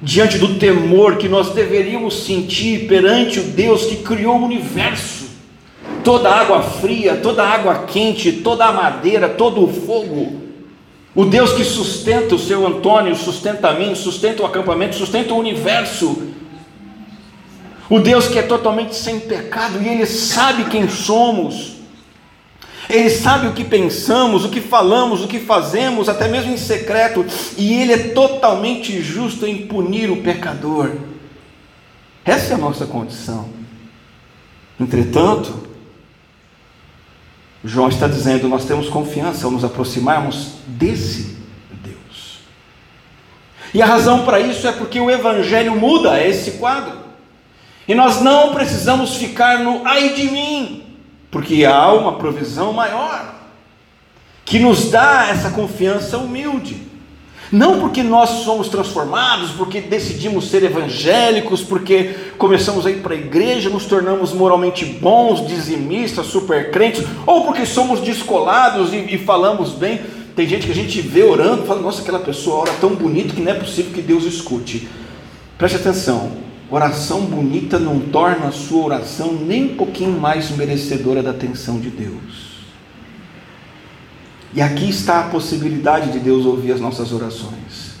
diante 0.00 0.38
do 0.38 0.58
temor 0.58 1.16
que 1.16 1.28
nós 1.28 1.50
deveríamos 1.50 2.24
sentir 2.24 2.86
perante 2.86 3.40
o 3.40 3.44
Deus 3.44 3.86
que 3.86 3.96
criou 3.96 4.36
o 4.36 4.44
universo. 4.44 5.26
Toda 6.04 6.30
água 6.30 6.62
fria, 6.62 7.16
toda 7.16 7.44
água 7.44 7.84
quente, 7.86 8.32
toda 8.32 8.64
a 8.66 8.72
madeira, 8.72 9.28
todo 9.28 9.64
o 9.64 9.72
fogo. 9.72 10.48
O 11.14 11.24
Deus 11.24 11.52
que 11.52 11.64
sustenta 11.64 12.34
o 12.34 12.38
seu 12.38 12.66
Antônio, 12.66 13.14
sustenta 13.16 13.68
a 13.68 13.74
mim, 13.74 13.94
sustenta 13.94 14.42
o 14.42 14.46
acampamento, 14.46 14.94
sustenta 14.94 15.34
o 15.34 15.38
universo. 15.38 16.28
O 17.90 17.98
Deus 17.98 18.28
que 18.28 18.38
é 18.38 18.42
totalmente 18.42 18.94
sem 18.94 19.18
pecado 19.18 19.82
e 19.82 19.88
Ele 19.88 20.06
sabe 20.06 20.66
quem 20.66 20.88
somos. 20.88 21.77
Ele 22.88 23.10
sabe 23.10 23.46
o 23.46 23.52
que 23.52 23.64
pensamos, 23.64 24.44
o 24.44 24.48
que 24.48 24.60
falamos, 24.60 25.22
o 25.22 25.28
que 25.28 25.38
fazemos, 25.38 26.08
até 26.08 26.26
mesmo 26.26 26.52
em 26.52 26.56
secreto, 26.56 27.24
e 27.56 27.74
Ele 27.74 27.92
é 27.92 28.08
totalmente 28.08 29.02
justo 29.02 29.46
em 29.46 29.66
punir 29.66 30.10
o 30.10 30.22
pecador. 30.22 30.92
Essa 32.24 32.52
é 32.52 32.54
a 32.54 32.58
nossa 32.58 32.86
condição. 32.86 33.50
Entretanto, 34.80 35.68
João 37.64 37.88
está 37.88 38.06
dizendo: 38.06 38.48
nós 38.48 38.64
temos 38.64 38.88
confiança 38.88 39.46
ao 39.46 39.50
nos 39.50 39.64
aproximarmos 39.64 40.52
desse 40.66 41.36
Deus. 41.82 42.38
E 43.74 43.82
a 43.82 43.86
razão 43.86 44.24
para 44.24 44.40
isso 44.40 44.66
é 44.66 44.72
porque 44.72 45.00
o 45.00 45.10
Evangelho 45.10 45.76
muda 45.76 46.22
esse 46.22 46.52
quadro. 46.52 46.98
E 47.86 47.94
nós 47.94 48.20
não 48.20 48.54
precisamos 48.54 49.16
ficar 49.16 49.60
no 49.60 49.86
ai 49.86 50.10
de 50.10 50.30
mim, 50.30 50.84
porque 51.30 51.64
há 51.64 51.92
uma 51.92 52.14
provisão 52.14 52.72
maior 52.72 53.34
que 54.44 54.58
nos 54.58 54.90
dá 54.90 55.28
essa 55.28 55.50
confiança 55.50 56.16
humilde. 56.16 56.88
Não 57.50 57.80
porque 57.80 58.02
nós 58.02 58.44
somos 58.44 58.68
transformados, 58.68 59.50
porque 59.52 59.80
decidimos 59.80 60.50
ser 60.50 60.62
evangélicos, 60.64 61.62
porque 61.62 62.14
começamos 62.36 62.86
a 62.86 62.90
ir 62.90 63.00
para 63.00 63.14
a 63.14 63.18
igreja, 63.18 63.70
nos 63.70 63.86
tornamos 63.86 64.32
moralmente 64.34 64.84
bons, 64.84 65.46
dizimistas, 65.46 66.26
super 66.26 66.70
crentes, 66.70 67.04
ou 67.26 67.44
porque 67.44 67.64
somos 67.64 68.00
descolados 68.00 68.92
e, 68.92 69.14
e 69.14 69.18
falamos 69.18 69.72
bem. 69.72 70.00
Tem 70.36 70.46
gente 70.46 70.66
que 70.66 70.72
a 70.72 70.74
gente 70.74 71.00
vê 71.00 71.22
orando 71.22 71.64
fala: 71.64 71.80
Nossa, 71.80 72.02
aquela 72.02 72.18
pessoa 72.18 72.60
ora 72.60 72.72
tão 72.80 72.90
bonito 72.94 73.34
que 73.34 73.40
não 73.40 73.52
é 73.52 73.54
possível 73.54 73.92
que 73.92 74.02
Deus 74.02 74.24
escute. 74.24 74.86
Preste 75.56 75.76
atenção: 75.76 76.32
Oração 76.70 77.22
bonita 77.22 77.78
não 77.78 77.98
torna 77.98 78.48
a 78.48 78.52
sua 78.52 78.84
oração 78.84 79.32
nem 79.32 79.72
um 79.72 79.76
pouquinho 79.76 80.20
mais 80.20 80.50
merecedora 80.50 81.22
da 81.22 81.30
atenção 81.30 81.80
de 81.80 81.88
Deus. 81.88 82.58
E 84.52 84.60
aqui 84.60 84.88
está 84.88 85.20
a 85.20 85.28
possibilidade 85.28 86.12
de 86.12 86.18
Deus 86.18 86.44
ouvir 86.44 86.72
as 86.72 86.80
nossas 86.80 87.12
orações. 87.12 87.96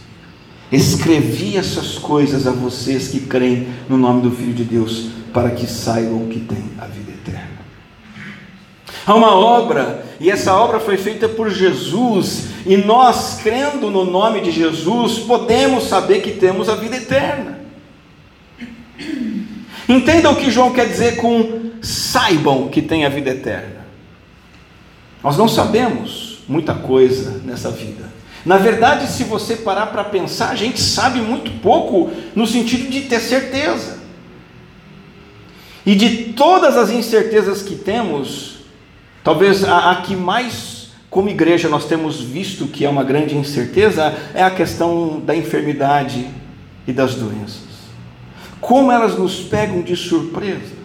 Escrevi 0.70 1.56
essas 1.56 1.96
coisas 1.96 2.46
a 2.46 2.50
vocês 2.50 3.08
que 3.08 3.20
creem 3.20 3.68
no 3.88 3.96
nome 3.96 4.22
do 4.22 4.30
Filho 4.30 4.52
de 4.52 4.64
Deus, 4.64 5.06
para 5.32 5.50
que 5.50 5.66
saibam 5.66 6.26
que 6.26 6.40
têm 6.40 6.64
a 6.78 6.84
vida 6.84 7.10
eterna. 7.10 7.58
Há 9.06 9.14
uma 9.14 9.34
obra, 9.34 10.04
e 10.20 10.30
essa 10.30 10.54
obra 10.54 10.78
foi 10.78 10.98
feita 10.98 11.26
por 11.26 11.48
Jesus, 11.48 12.48
e 12.66 12.76
nós, 12.76 13.40
crendo 13.42 13.90
no 13.90 14.04
nome 14.04 14.42
de 14.42 14.50
Jesus, 14.50 15.20
podemos 15.20 15.84
saber 15.84 16.20
que 16.20 16.32
temos 16.32 16.68
a 16.68 16.74
vida 16.74 16.96
eterna. 16.96 17.57
Entenda 19.88 20.30
o 20.30 20.36
que 20.36 20.50
João 20.50 20.72
quer 20.72 20.86
dizer 20.86 21.16
com 21.16 21.70
saibam 21.80 22.68
que 22.68 22.82
têm 22.82 23.06
a 23.06 23.08
vida 23.08 23.30
eterna. 23.30 23.86
Nós 25.22 25.36
não 25.36 25.48
sabemos 25.48 26.40
muita 26.46 26.74
coisa 26.74 27.40
nessa 27.44 27.70
vida. 27.70 28.08
Na 28.44 28.56
verdade, 28.56 29.10
se 29.10 29.24
você 29.24 29.56
parar 29.56 29.86
para 29.86 30.04
pensar, 30.04 30.50
a 30.50 30.54
gente 30.54 30.80
sabe 30.80 31.20
muito 31.20 31.50
pouco 31.60 32.10
no 32.34 32.46
sentido 32.46 32.88
de 32.90 33.02
ter 33.02 33.20
certeza. 33.20 33.98
E 35.84 35.94
de 35.94 36.32
todas 36.34 36.76
as 36.76 36.90
incertezas 36.90 37.62
que 37.62 37.74
temos, 37.74 38.58
talvez 39.24 39.64
a, 39.64 39.90
a 39.90 39.96
que 40.02 40.14
mais, 40.14 40.90
como 41.08 41.28
igreja, 41.28 41.68
nós 41.68 41.86
temos 41.86 42.20
visto 42.20 42.66
que 42.66 42.84
é 42.84 42.88
uma 42.88 43.04
grande 43.04 43.36
incerteza 43.36 44.14
é 44.34 44.42
a 44.42 44.50
questão 44.50 45.20
da 45.20 45.34
enfermidade 45.34 46.26
e 46.86 46.92
das 46.92 47.14
doenças. 47.14 47.67
Como 48.60 48.90
elas 48.90 49.18
nos 49.18 49.40
pegam 49.40 49.82
de 49.82 49.96
surpresa. 49.96 50.76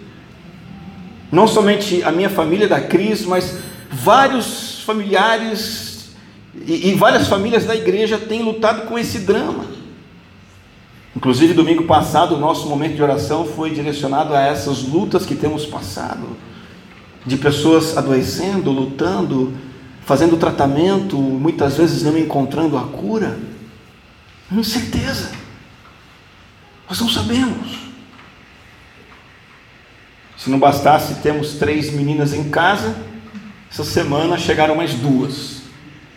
Não 1.32 1.48
somente 1.48 2.04
a 2.04 2.12
minha 2.12 2.30
família 2.30 2.68
da 2.68 2.80
crise, 2.80 3.26
mas 3.26 3.58
vários 3.90 4.84
familiares 4.84 5.94
e, 6.66 6.90
e 6.90 6.96
várias 6.96 7.28
famílias 7.28 7.66
da 7.66 7.76
igreja 7.76 8.18
têm 8.18 8.44
lutado 8.44 8.88
com 8.88 8.98
esse 8.98 9.20
drama. 9.20 9.66
Inclusive, 11.16 11.54
domingo 11.54 11.84
passado, 11.84 12.36
o 12.36 12.40
nosso 12.40 12.68
momento 12.68 12.96
de 12.96 13.04
oração 13.04 13.46
foi 13.46 13.72
direcionado 13.72 14.34
a 14.34 14.42
essas 14.42 14.84
lutas 14.84 15.26
que 15.26 15.36
temos 15.36 15.66
passado, 15.66 16.36
de 17.26 17.38
pessoas 17.38 17.98
adoecendo, 17.98 18.72
lutando, 18.72 19.54
fazendo 20.06 20.38
tratamento, 20.38 21.18
muitas 21.18 21.78
vezes 21.78 22.04
não 22.04 22.18
encontrando 22.18 22.78
a 22.78 22.82
cura. 22.82 23.38
Incerteza. 24.52 25.43
Nós 26.94 27.02
não 27.02 27.10
sabemos. 27.10 27.80
Se 30.38 30.48
não 30.48 30.60
bastasse, 30.60 31.16
temos 31.24 31.56
três 31.56 31.92
meninas 31.92 32.36
em 32.36 32.52
casa, 32.52 32.96
essa 33.72 33.84
semana 33.84 34.38
chegaram 34.38 34.76
mais 34.76 34.94
duas 34.94 35.64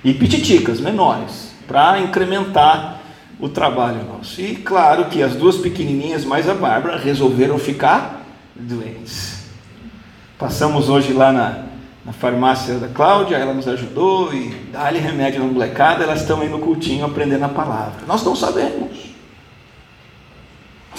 e 0.04 0.12
pititicas 0.12 0.78
menores, 0.78 1.54
para 1.66 1.98
incrementar 2.00 3.00
o 3.40 3.48
trabalho 3.48 4.04
nosso. 4.04 4.38
E 4.38 4.54
claro 4.56 5.06
que 5.06 5.22
as 5.22 5.34
duas 5.34 5.56
pequenininhas 5.56 6.26
mais 6.26 6.46
a 6.46 6.52
Bárbara 6.52 6.98
resolveram 6.98 7.58
ficar 7.58 8.26
doentes. 8.54 9.46
Passamos 10.38 10.90
hoje 10.90 11.14
lá 11.14 11.32
na, 11.32 11.64
na 12.04 12.12
farmácia 12.12 12.74
da 12.74 12.88
Cláudia, 12.88 13.36
ela 13.36 13.54
nos 13.54 13.66
ajudou 13.66 14.34
e 14.34 14.50
dá-lhe 14.70 14.98
remédio 14.98 15.40
na 15.40 15.50
molecada, 15.50 16.04
elas 16.04 16.20
estão 16.20 16.42
aí 16.42 16.50
no 16.50 16.58
cultinho 16.58 17.06
aprendendo 17.06 17.46
a 17.46 17.48
palavra. 17.48 18.04
Nós 18.06 18.22
não 18.22 18.36
sabemos. 18.36 19.05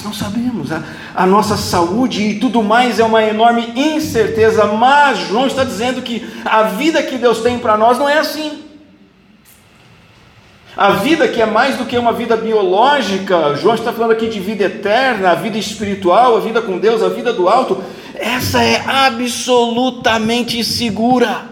Não 0.04 0.14
sabemos. 0.14 0.72
A, 0.72 0.84
a, 1.16 1.26
nossa 1.26 1.58
saúde 1.58 2.22
e 2.22 2.40
tudo 2.40 2.62
mais 2.62 3.00
é 3.00 3.04
uma 3.04 3.24
enorme 3.24 3.74
incerteza, 3.76 4.66
mas 4.66 5.20
João 5.20 5.48
está 5.48 5.64
dizendo 5.64 6.02
que 6.02 6.28
a 6.46 6.64
vida 6.64 7.02
que 7.04 7.18
Deus 7.18 7.40
tem 7.40 7.60
para 7.60 7.78
nós 7.78 7.98
não 7.98 8.08
é 8.08 8.20
assim. 8.20 8.64
A 10.76 10.92
vida 10.92 11.28
que 11.28 11.42
é 11.42 11.46
mais 11.46 11.76
do 11.76 11.86
que 11.86 11.98
uma 11.98 12.14
vida 12.14 12.38
biológica, 12.38 13.56
João 13.56 13.74
está 13.74 13.92
falando 13.92 14.12
aqui 14.12 14.28
de 14.28 14.40
vida 14.40 14.66
eterna, 14.66 15.32
a 15.32 15.36
vida 15.36 15.58
espiritual, 15.58 16.38
a 16.38 16.40
vida 16.40 16.62
com 16.62 16.78
Deus, 16.78 17.02
a 17.02 17.10
vida 17.10 17.34
do 17.34 17.50
alto, 17.50 17.84
essa 18.14 18.64
é 18.64 18.84
absolutamente 18.86 20.64
segura. 20.64 21.46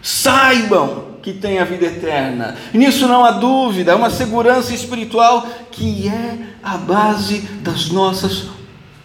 Saibam 0.00 1.13
que 1.24 1.32
tem 1.32 1.58
a 1.58 1.64
vida 1.64 1.86
eterna. 1.86 2.54
Nisso 2.74 3.08
não 3.08 3.24
há 3.24 3.30
dúvida, 3.30 3.92
é 3.92 3.94
uma 3.94 4.10
segurança 4.10 4.74
espiritual 4.74 5.46
que 5.70 6.06
é 6.06 6.38
a 6.62 6.76
base 6.76 7.40
das 7.62 7.88
nossas 7.88 8.48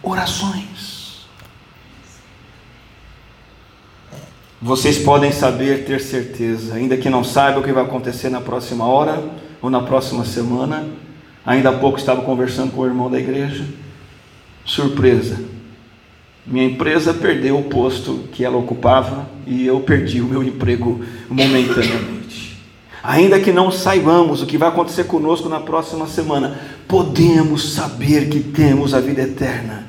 orações. 0.02 1.24
Vocês 4.60 4.98
podem 4.98 5.32
saber, 5.32 5.86
ter 5.86 5.98
certeza, 5.98 6.74
ainda 6.74 6.94
que 6.98 7.08
não 7.08 7.24
saibam 7.24 7.62
o 7.62 7.64
que 7.64 7.72
vai 7.72 7.84
acontecer 7.84 8.28
na 8.28 8.42
próxima 8.42 8.84
hora 8.84 9.24
ou 9.62 9.70
na 9.70 9.80
próxima 9.80 10.26
semana. 10.26 10.86
Ainda 11.46 11.70
há 11.70 11.78
pouco 11.78 11.98
estava 11.98 12.20
conversando 12.20 12.72
com 12.72 12.82
o 12.82 12.86
irmão 12.86 13.10
da 13.10 13.18
igreja. 13.18 13.64
Surpresa. 14.66 15.42
Minha 16.46 16.66
empresa 16.66 17.14
perdeu 17.14 17.58
o 17.58 17.64
posto 17.64 18.28
que 18.32 18.44
ela 18.44 18.56
ocupava 18.56 19.28
e 19.46 19.66
eu 19.66 19.80
perdi 19.80 20.20
o 20.20 20.26
meu 20.26 20.42
emprego 20.42 21.00
momentaneamente. 21.28 22.58
Ainda 23.02 23.40
que 23.40 23.52
não 23.52 23.70
saibamos 23.70 24.42
o 24.42 24.46
que 24.46 24.58
vai 24.58 24.68
acontecer 24.68 25.04
conosco 25.04 25.48
na 25.48 25.60
próxima 25.60 26.06
semana, 26.06 26.60
podemos 26.86 27.72
saber 27.72 28.28
que 28.28 28.40
temos 28.40 28.94
a 28.94 29.00
vida 29.00 29.22
eterna 29.22 29.86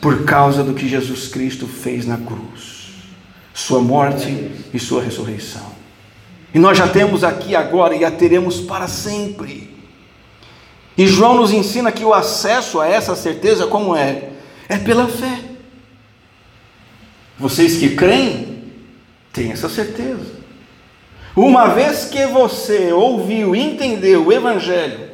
por 0.00 0.24
causa 0.24 0.62
do 0.62 0.74
que 0.74 0.88
Jesus 0.88 1.28
Cristo 1.28 1.66
fez 1.66 2.06
na 2.06 2.16
cruz 2.16 2.72
sua 3.54 3.80
morte 3.80 4.50
e 4.72 4.78
sua 4.78 5.02
ressurreição. 5.02 5.72
E 6.54 6.58
nós 6.58 6.76
já 6.76 6.88
temos 6.88 7.24
aqui 7.24 7.54
agora 7.54 7.94
e 7.94 8.04
a 8.04 8.10
teremos 8.10 8.60
para 8.60 8.88
sempre. 8.88 9.70
E 10.96 11.06
João 11.06 11.36
nos 11.36 11.52
ensina 11.52 11.90
que 11.90 12.04
o 12.04 12.12
acesso 12.12 12.80
a 12.80 12.86
essa 12.86 13.16
certeza, 13.16 13.66
como 13.66 13.96
é? 13.96 14.30
É 14.68 14.76
pela 14.76 15.06
fé. 15.08 15.38
Vocês 17.42 17.76
que 17.76 17.96
creem, 17.96 18.62
têm 19.32 19.50
essa 19.50 19.68
certeza. 19.68 20.30
Uma 21.34 21.70
vez 21.70 22.04
que 22.04 22.24
você 22.26 22.92
ouviu, 22.92 23.56
entendeu 23.56 24.28
o 24.28 24.32
Evangelho, 24.32 25.10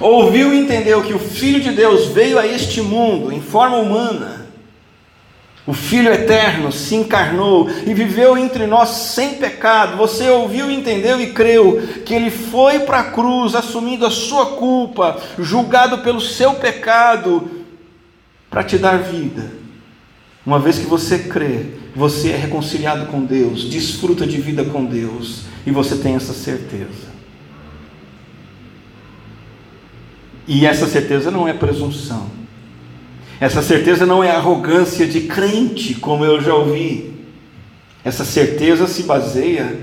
ouviu 0.00 0.54
e 0.54 0.60
entendeu 0.60 1.02
que 1.02 1.12
o 1.12 1.18
Filho 1.18 1.60
de 1.60 1.70
Deus 1.70 2.06
veio 2.06 2.38
a 2.38 2.46
este 2.46 2.80
mundo 2.80 3.30
em 3.30 3.42
forma 3.42 3.76
humana, 3.76 4.46
o 5.66 5.74
Filho 5.74 6.10
eterno 6.10 6.72
se 6.72 6.94
encarnou 6.94 7.68
e 7.86 7.92
viveu 7.92 8.38
entre 8.38 8.66
nós 8.66 8.88
sem 8.88 9.34
pecado. 9.34 9.98
Você 9.98 10.30
ouviu, 10.30 10.70
entendeu 10.70 11.20
e 11.20 11.34
creu 11.34 11.82
que 12.06 12.14
ele 12.14 12.30
foi 12.30 12.78
para 12.80 13.00
a 13.00 13.10
cruz 13.10 13.54
assumindo 13.54 14.06
a 14.06 14.10
sua 14.10 14.56
culpa, 14.56 15.20
julgado 15.38 15.98
pelo 15.98 16.22
seu 16.22 16.54
pecado, 16.54 17.50
para 18.48 18.64
te 18.64 18.78
dar 18.78 18.96
vida. 18.96 19.63
Uma 20.44 20.58
vez 20.58 20.78
que 20.78 20.86
você 20.86 21.18
crê, 21.18 21.66
você 21.96 22.30
é 22.30 22.36
reconciliado 22.36 23.06
com 23.06 23.24
Deus, 23.24 23.64
desfruta 23.64 24.26
de 24.26 24.40
vida 24.40 24.64
com 24.64 24.84
Deus 24.84 25.44
e 25.66 25.70
você 25.70 25.96
tem 25.96 26.14
essa 26.14 26.34
certeza. 26.34 27.14
E 30.46 30.66
essa 30.66 30.86
certeza 30.86 31.30
não 31.30 31.48
é 31.48 31.52
presunção. 31.54 32.30
Essa 33.40 33.62
certeza 33.62 34.04
não 34.04 34.22
é 34.22 34.30
arrogância 34.30 35.06
de 35.06 35.22
crente, 35.22 35.94
como 35.94 36.24
eu 36.24 36.40
já 36.40 36.54
ouvi. 36.54 37.14
Essa 38.04 38.24
certeza 38.24 38.86
se 38.86 39.04
baseia 39.04 39.80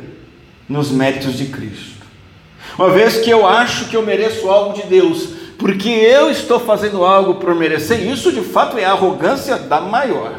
nos 0.69 0.91
méritos 0.91 1.37
de 1.37 1.45
Cristo. 1.45 2.05
Uma 2.77 2.89
vez 2.89 3.17
que 3.17 3.29
eu 3.29 3.47
acho 3.47 3.85
que 3.85 3.97
eu 3.97 4.05
mereço 4.05 4.49
algo 4.49 4.79
de 4.79 4.87
Deus, 4.87 5.29
porque 5.57 5.89
eu 5.89 6.29
estou 6.29 6.59
fazendo 6.59 7.03
algo 7.03 7.35
por 7.35 7.53
merecer, 7.53 8.07
isso 8.07 8.31
de 8.31 8.41
fato 8.41 8.77
é 8.77 8.85
arrogância 8.85 9.57
da 9.57 9.81
maior, 9.81 10.35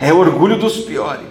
é 0.00 0.12
orgulho 0.12 0.58
dos 0.58 0.78
piores. 0.78 1.28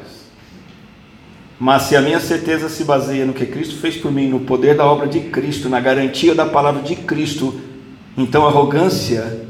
Mas 1.59 1.83
se 1.83 1.95
a 1.95 2.01
minha 2.01 2.19
certeza 2.19 2.69
se 2.69 2.83
baseia 2.85 3.25
no 3.25 3.33
que 3.33 3.45
Cristo 3.45 3.75
fez 3.77 3.97
por 3.97 4.11
mim, 4.11 4.29
no 4.29 4.41
poder 4.41 4.77
da 4.77 4.85
obra 4.85 5.07
de 5.07 5.19
Cristo, 5.21 5.67
na 5.67 5.79
garantia 5.81 6.35
da 6.35 6.45
palavra 6.45 6.83
de 6.83 6.95
Cristo, 6.95 7.59
então 8.15 8.45
arrogância 8.45 9.45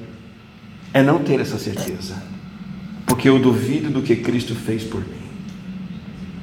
é 0.93 1.03
não 1.03 1.19
ter 1.19 1.39
essa 1.39 1.59
certeza, 1.59 2.15
porque 3.05 3.29
eu 3.29 3.37
duvido 3.37 3.89
do 3.89 4.01
que 4.01 4.15
Cristo 4.15 4.55
fez 4.55 4.83
por 4.83 5.01
mim. 5.01 5.19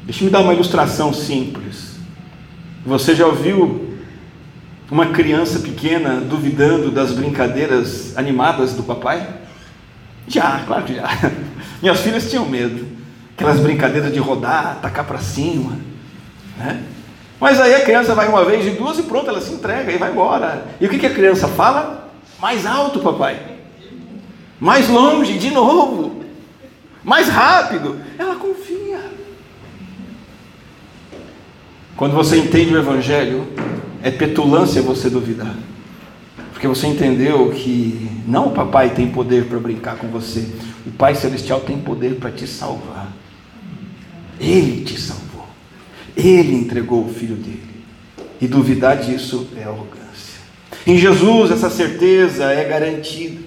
Deixa 0.05 0.25
me 0.25 0.31
dar 0.31 0.41
uma 0.41 0.55
ilustração 0.55 1.13
simples. 1.13 1.97
Você 2.85 3.17
já 3.17 3.27
ouviu 3.27 3.97
uma 4.89 5.07
criança 5.07 5.59
pequena 5.59 6.21
duvidando 6.21 6.93
das 6.93 7.13
brincadeiras 7.13 8.17
animadas 8.17 8.75
do 8.75 8.85
papai? 8.85 9.46
Já, 10.29 10.63
claro 10.67 10.85
que 10.85 10.95
já. 10.95 11.09
Minhas 11.81 12.01
filhas 12.01 12.31
tinham 12.31 12.47
medo. 12.47 12.87
Aquelas 13.37 13.61
brincadeiras 13.61 14.13
de 14.13 14.19
rodar, 14.19 14.79
tacar 14.81 15.05
para 15.05 15.19
cima. 15.19 15.79
Né? 16.57 16.83
Mas 17.39 17.61
aí 17.61 17.75
a 17.75 17.85
criança 17.85 18.15
vai 18.15 18.29
uma 18.29 18.45
vez 18.45 18.67
e 18.67 18.71
duas 18.71 18.99
e 18.99 19.03
pronto, 19.03 19.29
ela 19.29 19.41
se 19.41 19.53
entrega 19.53 19.93
e 19.93 19.99
vai 19.99 20.11
embora. 20.11 20.67
E 20.81 20.87
o 20.87 20.89
que, 20.89 20.99
que 20.99 21.07
a 21.07 21.15
criança 21.15 21.47
fala? 21.47 22.11
Mais 22.41 22.65
alto, 22.65 23.01
papai 23.01 23.57
mais 24.61 24.89
longe, 24.89 25.39
de 25.39 25.51
novo, 25.51 26.25
mais 27.05 27.29
rápido. 27.29 28.01
Ela 28.19 28.37
confia. 28.37 29.01
Quando 31.97 32.15
você 32.15 32.39
entende 32.39 32.75
o 32.75 32.79
Evangelho, 32.79 33.47
é 34.03 34.11
petulância 34.11 34.83
você 34.83 35.09
duvidar. 35.09 35.55
Porque 36.67 36.81
você 36.81 36.89
entendeu 36.89 37.51
que 37.51 38.11
não 38.27 38.49
o 38.49 38.51
papai 38.51 38.91
tem 38.91 39.09
poder 39.09 39.45
para 39.45 39.57
brincar 39.61 39.97
com 39.99 40.09
você, 40.09 40.49
o 40.85 40.91
Pai 40.91 41.15
Celestial 41.15 41.61
tem 41.61 41.79
poder 41.79 42.17
para 42.17 42.33
te 42.33 42.45
salvar. 42.45 43.13
Ele 44.41 44.85
te 44.85 45.01
salvou, 45.01 45.47
ele 46.17 46.55
entregou 46.55 47.05
o 47.05 47.09
filho 47.09 47.37
dele. 47.37 47.63
E 48.41 48.49
duvidar 48.49 48.97
disso 48.97 49.49
é 49.57 49.63
arrogância. 49.63 50.41
Em 50.85 50.99
Jesus, 50.99 51.53
essa 51.53 51.71
certeza 51.71 52.51
é 52.53 52.65
garantida. 52.65 53.43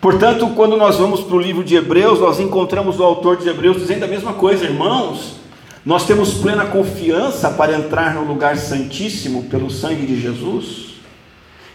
Portanto, 0.00 0.48
quando 0.56 0.74
nós 0.74 0.96
vamos 0.96 1.20
para 1.20 1.36
o 1.36 1.40
livro 1.40 1.62
de 1.62 1.76
Hebreus, 1.76 2.18
nós 2.18 2.40
encontramos 2.40 2.98
o 2.98 3.04
autor 3.04 3.36
de 3.36 3.46
Hebreus 3.46 3.76
dizendo 3.76 4.04
a 4.04 4.08
mesma 4.08 4.32
coisa, 4.32 4.64
irmãos. 4.64 5.36
Nós 5.84 6.06
temos 6.06 6.34
plena 6.34 6.66
confiança 6.66 7.50
para 7.50 7.76
entrar 7.76 8.14
no 8.14 8.24
lugar 8.24 8.56
santíssimo 8.56 9.44
pelo 9.44 9.70
sangue 9.70 10.06
de 10.06 10.20
Jesus. 10.20 10.94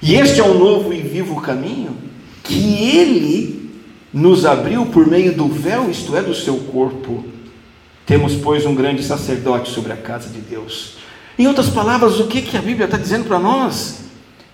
E 0.01 0.15
este 0.15 0.39
é 0.41 0.43
um 0.43 0.57
novo 0.57 0.93
e 0.93 1.01
vivo 1.01 1.41
caminho 1.41 1.98
que 2.43 2.83
ele 2.95 3.72
nos 4.13 4.45
abriu 4.45 4.86
por 4.86 5.07
meio 5.07 5.33
do 5.33 5.48
véu, 5.48 5.89
isto 5.89 6.15
é, 6.15 6.22
do 6.22 6.36
seu 6.36 6.57
corpo. 6.57 7.25
Temos, 8.05 8.36
pois, 8.36 8.65
um 8.65 8.75
grande 8.75 9.01
sacerdote 9.01 9.72
sobre 9.72 9.93
a 9.93 9.98
casa 9.98 10.29
de 10.29 10.41
Deus. 10.41 10.98
Em 11.39 11.48
outras 11.48 11.69
palavras, 11.69 12.19
o 12.19 12.27
que, 12.27 12.41
que 12.41 12.57
a 12.57 12.62
Bíblia 12.62 12.86
está 12.86 12.98
dizendo 12.98 13.25
para 13.25 13.39
nós? 13.39 14.01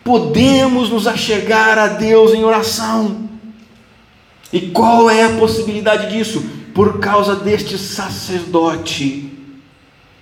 Podemos 0.04 0.90
nos 0.90 1.08
achegar 1.08 1.78
a 1.78 1.88
Deus 1.88 2.34
em 2.34 2.44
oração. 2.44 3.28
E 4.54 4.62
qual 4.62 5.10
é 5.10 5.24
a 5.24 5.38
possibilidade 5.38 6.16
disso? 6.16 6.44
Por 6.74 7.00
causa 7.00 7.36
deste 7.36 7.78
sacerdote, 7.78 9.29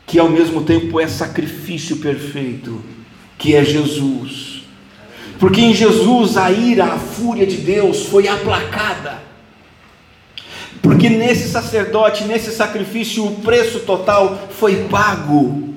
que 0.08 0.18
ao 0.18 0.30
mesmo 0.30 0.62
tempo 0.64 1.02
é 1.02 1.08
sacrifício 1.08 1.98
perfeito, 1.98 2.82
que 3.38 3.54
é 3.54 3.64
Jesus. 3.64 4.64
Porque 5.38 5.60
em 5.60 5.74
Jesus 5.74 6.38
a 6.38 6.50
ira, 6.50 6.86
a 6.86 6.98
fúria 6.98 7.46
de 7.46 7.58
Deus 7.58 8.06
foi 8.06 8.26
aplacada. 8.26 9.22
Porque 10.82 11.10
nesse 11.10 11.50
sacerdote, 11.50 12.24
nesse 12.24 12.52
sacrifício, 12.52 13.26
o 13.26 13.42
preço 13.42 13.82
total 13.82 14.48
foi 14.52 14.86
pago. 14.86 15.76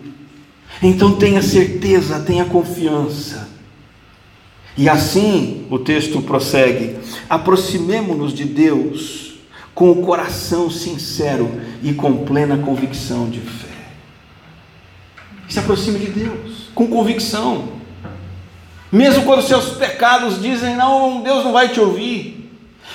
Então 0.81 1.17
tenha 1.17 1.43
certeza, 1.43 2.21
tenha 2.21 2.45
confiança. 2.45 3.49
E 4.79 4.89
assim 4.89 5.67
o 5.69 5.79
texto 5.79 6.23
prossegue: 6.23 6.97
aproximemo-nos 7.29 8.33
de 8.33 8.45
Deus 8.45 9.35
com 9.75 9.91
o 9.91 10.03
coração 10.03 10.71
sincero 10.71 11.51
e 11.83 11.93
com 11.93 12.25
plena 12.25 12.59
convicção 12.59 13.29
de 13.29 13.41
fé. 13.41 13.70
Se 15.51 15.59
aproxime 15.59 15.99
de 15.99 16.07
Deus 16.07 16.71
com 16.75 16.87
convicção, 16.87 17.81
mesmo 18.91 19.25
quando 19.25 19.43
seus 19.43 19.71
pecados 19.71 20.41
dizem 20.41 20.77
não, 20.77 21.21
Deus 21.23 21.45
não 21.45 21.53
vai 21.53 21.69
te 21.69 21.81
ouvir, 21.81 22.51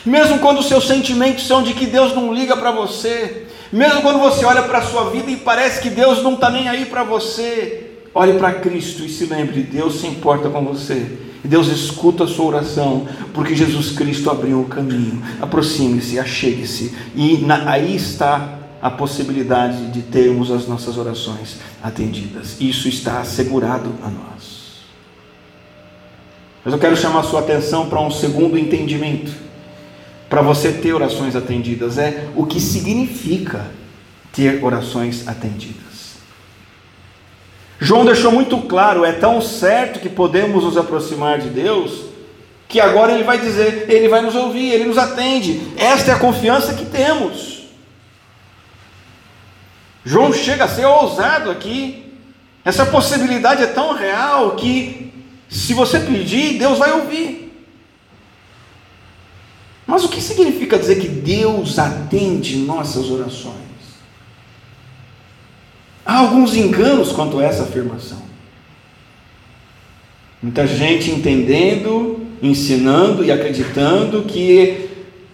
mesmo 0.05 0.39
quando 0.39 0.63
seus 0.63 0.87
sentimentos 0.87 1.45
são 1.45 1.61
de 1.61 1.73
que 1.73 1.85
Deus 1.85 2.15
não 2.15 2.33
liga 2.33 2.55
para 2.55 2.71
você, 2.71 3.47
mesmo 3.71 4.01
quando 4.01 4.19
você 4.19 4.45
olha 4.45 4.63
para 4.63 4.79
a 4.79 4.85
sua 4.85 5.09
vida 5.09 5.29
e 5.29 5.35
parece 5.35 5.81
que 5.81 5.89
Deus 5.89 6.23
não 6.23 6.33
está 6.33 6.49
nem 6.49 6.69
aí 6.69 6.85
para 6.85 7.03
você, 7.03 7.91
olhe 8.13 8.39
para 8.39 8.53
Cristo 8.53 9.03
e 9.03 9.09
se 9.09 9.25
lembre: 9.25 9.61
Deus 9.61 9.99
se 9.99 10.07
importa 10.07 10.49
com 10.49 10.63
você. 10.63 11.19
Deus 11.43 11.67
escuta 11.67 12.23
a 12.23 12.27
sua 12.27 12.45
oração, 12.45 13.07
porque 13.33 13.55
Jesus 13.55 13.91
Cristo 13.91 14.31
abriu 14.31 14.61
o 14.61 14.65
caminho. 14.65 15.21
Aproxime-se, 15.39 16.17
achegue-se, 16.17 16.95
e 17.15 17.37
na, 17.37 17.69
aí 17.69 17.95
está 17.95 18.64
a 18.85 18.91
possibilidade 18.91 19.87
de 19.87 20.03
termos 20.03 20.51
as 20.51 20.67
nossas 20.67 20.95
orações 20.95 21.57
atendidas. 21.81 22.57
Isso 22.61 22.87
está 22.87 23.19
assegurado 23.19 23.91
a 24.03 24.09
nós. 24.11 24.83
Mas 26.63 26.71
eu 26.71 26.79
quero 26.79 26.95
chamar 26.95 27.23
sua 27.23 27.39
atenção 27.39 27.89
para 27.89 27.99
um 27.99 28.11
segundo 28.11 28.59
entendimento, 28.59 29.31
para 30.29 30.43
você 30.43 30.71
ter 30.71 30.93
orações 30.93 31.35
atendidas, 31.35 31.97
é 31.97 32.27
o 32.35 32.45
que 32.45 32.59
significa 32.59 33.71
ter 34.31 34.63
orações 34.63 35.27
atendidas. 35.27 36.17
João 37.79 38.05
deixou 38.05 38.31
muito 38.31 38.55
claro: 38.67 39.03
é 39.03 39.13
tão 39.13 39.41
certo 39.41 39.99
que 39.99 40.09
podemos 40.09 40.63
nos 40.63 40.77
aproximar 40.77 41.39
de 41.39 41.49
Deus, 41.49 42.03
que 42.67 42.79
agora 42.79 43.13
ele 43.13 43.23
vai 43.23 43.39
dizer, 43.39 43.87
ele 43.89 44.07
vai 44.07 44.21
nos 44.21 44.35
ouvir, 44.35 44.73
ele 44.73 44.85
nos 44.85 44.99
atende. 44.99 45.73
Esta 45.75 46.11
é 46.11 46.13
a 46.13 46.19
confiança 46.19 46.75
que 46.75 46.85
temos. 46.85 47.54
João 50.05 50.31
chega 50.31 50.65
a 50.65 50.67
ser 50.67 50.85
ousado 50.85 51.49
aqui. 51.49 52.13
Essa 52.63 52.85
possibilidade 52.85 53.63
é 53.63 53.67
tão 53.67 53.93
real 53.93 54.55
que, 54.55 55.11
se 55.49 55.73
você 55.73 55.99
pedir, 55.99 56.59
Deus 56.59 56.77
vai 56.77 56.91
ouvir. 56.91 57.51
Mas 59.87 60.03
o 60.03 60.09
que 60.09 60.21
significa 60.21 60.77
dizer 60.77 60.99
que 60.99 61.07
Deus 61.07 61.79
atende 61.79 62.57
nossas 62.57 63.09
orações? 63.09 63.55
Há 66.05 66.19
alguns 66.19 66.55
enganos 66.55 67.11
quanto 67.11 67.39
a 67.39 67.43
essa 67.43 67.63
afirmação. 67.63 68.21
Muita 70.41 70.67
gente 70.67 71.09
entendendo, 71.09 72.27
ensinando 72.41 73.23
e 73.23 73.31
acreditando 73.31 74.23
que 74.23 74.89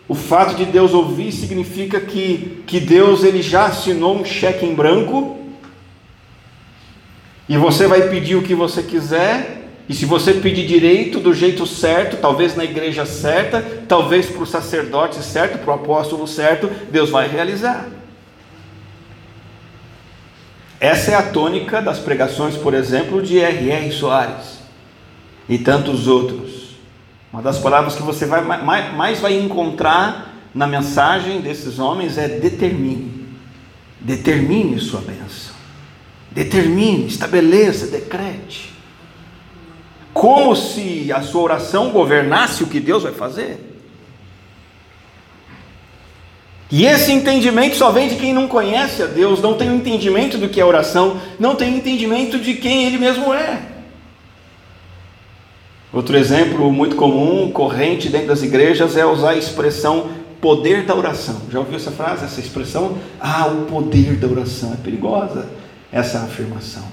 o 0.08 0.16
fato 0.16 0.56
de 0.56 0.66
Deus 0.66 0.94
ouvir 0.94 1.32
significa 1.32 2.00
que, 2.00 2.64
que 2.68 2.80
Deus 2.80 3.24
ele 3.24 3.42
já 3.42 3.66
assinou 3.66 4.18
um 4.18 4.26
cheque 4.26 4.66
em 4.66 4.74
branco 4.74 5.40
e 7.48 7.58
você 7.58 7.88
vai 7.88 8.10
pedir 8.10 8.36
o 8.36 8.42
que 8.42 8.56
você 8.56 8.82
quiser. 8.82 9.58
E 9.90 9.94
se 9.94 10.06
você 10.06 10.36
pedir 10.36 10.66
direito, 10.66 11.20
do 11.20 11.34
jeito 11.34 11.68
certo, 11.68 12.16
talvez 12.16 12.56
na 12.56 12.64
igreja 12.64 13.06
certa, 13.06 13.62
talvez 13.90 14.28
para 14.28 14.44
o 14.44 14.46
sacerdote 14.46 15.22
certo, 15.22 15.58
para 15.58 15.72
o 15.72 15.76
apóstolo 15.76 16.26
certo, 16.26 16.70
Deus 16.90 17.10
vai 17.10 17.28
realizar. 17.28 17.90
Essa 20.80 21.12
é 21.12 21.16
a 21.16 21.22
tônica 21.22 21.82
das 21.82 22.00
pregações, 22.00 22.56
por 22.56 22.74
exemplo, 22.74 23.22
de 23.22 23.40
R.R. 23.40 23.92
Soares 23.92 24.62
e 25.48 25.58
tantos 25.58 26.08
outros. 26.08 26.41
Uma 27.32 27.42
das 27.42 27.58
palavras 27.58 27.96
que 27.96 28.02
você 28.02 28.26
vai, 28.26 28.42
mais, 28.42 28.94
mais 28.94 29.20
vai 29.20 29.40
encontrar 29.40 30.34
na 30.54 30.68
mensagem 30.68 31.40
desses 31.40 31.80
homens 31.80 32.18
é 32.18 32.28
determine. 32.28 33.28
Determine 34.00 34.80
sua 34.80 35.00
bênção. 35.02 35.56
Determine, 36.30 37.08
estabeleça, 37.08 37.88
decrete. 37.88 38.74
Como 40.14 40.56
se 40.56 41.12
a 41.12 41.22
sua 41.22 41.42
oração 41.42 41.92
governasse 41.92 42.64
o 42.64 42.68
que 42.68 42.80
Deus 42.80 43.04
vai 43.04 43.14
fazer. 43.14 43.72
E 46.70 46.86
esse 46.86 47.12
entendimento 47.12 47.76
só 47.76 47.92
vem 47.92 48.08
de 48.08 48.16
quem 48.16 48.34
não 48.34 48.48
conhece 48.48 49.04
a 49.04 49.06
Deus, 49.06 49.42
não 49.42 49.56
tem 49.56 49.70
o 49.70 49.74
um 49.74 49.76
entendimento 49.76 50.38
do 50.38 50.48
que 50.48 50.60
é 50.60 50.66
oração, 50.66 51.20
não 51.38 51.54
tem 51.54 51.76
entendimento 51.76 52.40
de 52.40 52.54
quem 52.56 52.86
Ele 52.86 52.98
mesmo 52.98 53.34
é. 53.34 53.71
Outro 55.94 56.18
exemplo 56.18 56.72
muito 56.72 56.96
comum, 56.96 57.52
corrente 57.52 58.10
dentro 58.10 58.28
das 58.28 58.42
igrejas, 58.42 58.96
é 58.96 59.06
usar 59.06 59.32
a 59.32 59.38
expressão 59.38 60.10
poder 60.40 60.84
da 60.86 60.96
oração. 60.96 61.42
Já 61.52 61.60
ouviu 61.60 61.76
essa 61.76 61.92
frase, 61.92 62.26
essa 62.26 62.40
expressão? 62.40 62.98
Ah, 63.20 63.48
o 63.48 63.66
poder 63.66 64.16
da 64.16 64.28
oração. 64.28 64.74
É 64.74 64.78
perigosa 64.78 65.50
essa 65.92 66.20
afirmação. 66.20 66.84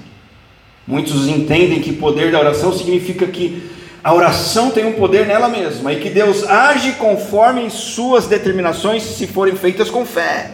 Muitos 0.85 1.27
entendem 1.27 1.81
que 1.81 1.93
poder 1.93 2.31
da 2.31 2.39
oração 2.39 2.73
significa 2.73 3.25
que 3.25 3.69
a 4.03 4.13
oração 4.13 4.71
tem 4.71 4.85
um 4.85 4.93
poder 4.93 5.25
nela 5.25 5.49
mesma 5.49 5.91
e 5.93 5.99
que 5.99 6.09
Deus 6.09 6.43
age 6.43 6.93
conforme 6.93 7.69
suas 7.69 8.27
determinações 8.27 9.03
se 9.03 9.27
forem 9.27 9.55
feitas 9.55 9.89
com 9.89 10.05
fé. 10.05 10.51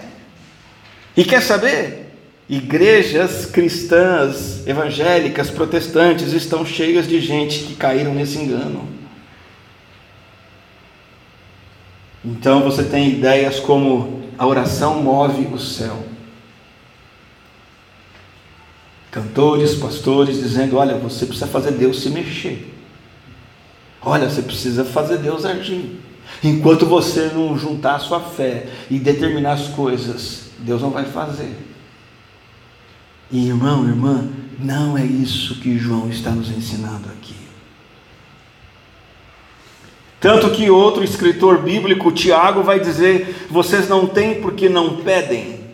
E 1.15 1.23
quer 1.23 1.41
saber? 1.41 2.04
Igrejas 2.47 3.47
cristãs, 3.47 4.65
evangélicas, 4.67 5.49
protestantes 5.49 6.31
estão 6.31 6.63
cheias 6.63 7.08
de 7.08 7.19
gente 7.19 7.63
que 7.63 7.75
caíram 7.75 8.13
nesse 8.13 8.38
engano. 8.38 8.88
Então 12.23 12.62
você 12.62 12.84
tem 12.84 13.10
ideias 13.10 13.60
como 13.60 14.29
a 14.38 14.45
oração 14.45 15.01
move 15.01 15.47
o 15.53 15.58
céu. 15.58 16.03
Cantores, 19.10 19.75
pastores 19.75 20.38
dizendo: 20.38 20.77
olha, 20.77 20.97
você 20.97 21.25
precisa 21.25 21.47
fazer 21.47 21.71
Deus 21.71 22.01
se 22.01 22.10
mexer. 22.10 22.73
Olha, 24.01 24.29
você 24.29 24.43
precisa 24.43 24.86
fazer 24.86 25.17
Deus 25.17 25.45
agir. 25.45 25.99
Enquanto 26.43 26.86
você 26.86 27.31
não 27.34 27.58
juntar 27.58 27.95
a 27.95 27.99
sua 27.99 28.19
fé 28.19 28.67
e 28.89 28.99
determinar 28.99 29.53
as 29.53 29.67
coisas, 29.69 30.51
Deus 30.60 30.81
não 30.81 30.91
vai 30.91 31.05
fazer. 31.05 31.55
E 33.31 33.47
irmão, 33.47 33.85
irmã, 33.85 34.27
não 34.59 34.97
é 34.97 35.03
isso 35.03 35.59
que 35.59 35.77
João 35.77 36.09
está 36.09 36.31
nos 36.31 36.49
ensinando 36.49 37.09
aqui. 37.09 37.35
Tanto 40.19 40.49
que 40.51 40.69
outro 40.69 41.03
escritor 41.03 41.61
bíblico, 41.61 42.11
Tiago, 42.11 42.63
vai 42.63 42.79
dizer: 42.79 43.47
vocês 43.49 43.88
não 43.88 44.07
têm 44.07 44.41
porque 44.41 44.69
não 44.69 44.97
pedem. 44.97 45.65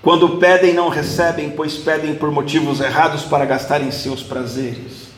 Quando 0.00 0.36
pedem, 0.36 0.74
não 0.74 0.90
recebem, 0.90 1.50
pois 1.50 1.76
pedem 1.78 2.14
por 2.14 2.30
motivos 2.30 2.80
errados 2.80 3.22
para 3.22 3.46
gastarem 3.46 3.90
seus 3.90 4.22
prazeres. 4.22 5.08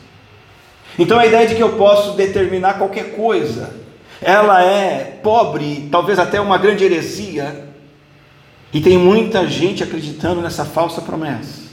Então 0.97 1.19
a 1.19 1.25
ideia 1.25 1.45
de 1.45 1.55
que 1.55 1.61
eu 1.61 1.73
posso 1.73 2.13
determinar 2.13 2.75
qualquer 2.77 3.15
coisa, 3.15 3.75
ela 4.21 4.63
é 4.63 5.19
pobre, 5.21 5.89
talvez 5.91 6.17
até 6.17 6.39
uma 6.41 6.57
grande 6.57 6.83
heresia, 6.83 7.66
e 8.73 8.81
tem 8.81 8.97
muita 8.97 9.47
gente 9.47 9.83
acreditando 9.83 10.41
nessa 10.41 10.65
falsa 10.65 11.01
promessa. 11.01 11.67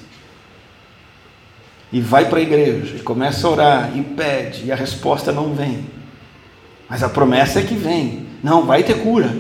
E 1.93 2.01
vai 2.01 2.29
para 2.29 2.39
a 2.39 2.43
igreja, 2.43 2.97
e 2.97 3.01
começa 3.01 3.47
a 3.47 3.51
orar, 3.51 3.97
e 3.97 4.03
pede, 4.03 4.67
e 4.67 4.73
a 4.73 4.77
resposta 4.77 5.31
não 5.31 5.55
vem. 5.55 5.87
Mas 6.89 7.03
a 7.03 7.09
promessa 7.09 7.61
é 7.61 7.63
que 7.63 7.75
vem. 7.75 8.27
Não, 8.43 8.65
vai 8.67 8.83
ter 8.83 9.03
cura. 9.03 9.35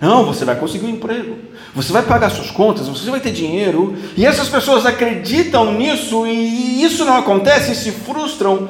Não, 0.00 0.24
você 0.24 0.44
vai 0.44 0.56
conseguir 0.56 0.86
um 0.86 0.90
emprego, 0.90 1.38
você 1.74 1.92
vai 1.92 2.02
pagar 2.02 2.28
suas 2.28 2.50
contas, 2.50 2.88
você 2.88 3.10
vai 3.10 3.20
ter 3.20 3.32
dinheiro. 3.32 3.96
E 4.16 4.26
essas 4.26 4.48
pessoas 4.48 4.84
acreditam 4.84 5.72
nisso 5.72 6.26
e 6.26 6.84
isso 6.84 7.04
não 7.04 7.16
acontece, 7.16 7.74
se 7.74 7.90
frustram, 7.90 8.68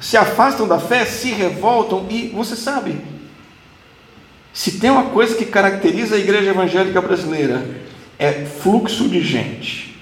se 0.00 0.16
afastam 0.16 0.68
da 0.68 0.78
fé, 0.78 1.04
se 1.04 1.30
revoltam. 1.30 2.06
E 2.10 2.28
você 2.28 2.54
sabe, 2.54 3.00
se 4.56 4.78
tem 4.78 4.88
uma 4.88 5.10
coisa 5.10 5.34
que 5.34 5.44
caracteriza 5.44 6.16
a 6.16 6.18
igreja 6.18 6.50
evangélica 6.50 7.02
brasileira, 7.02 7.62
é 8.18 8.32
fluxo 8.32 9.06
de 9.06 9.20
gente. 9.20 9.94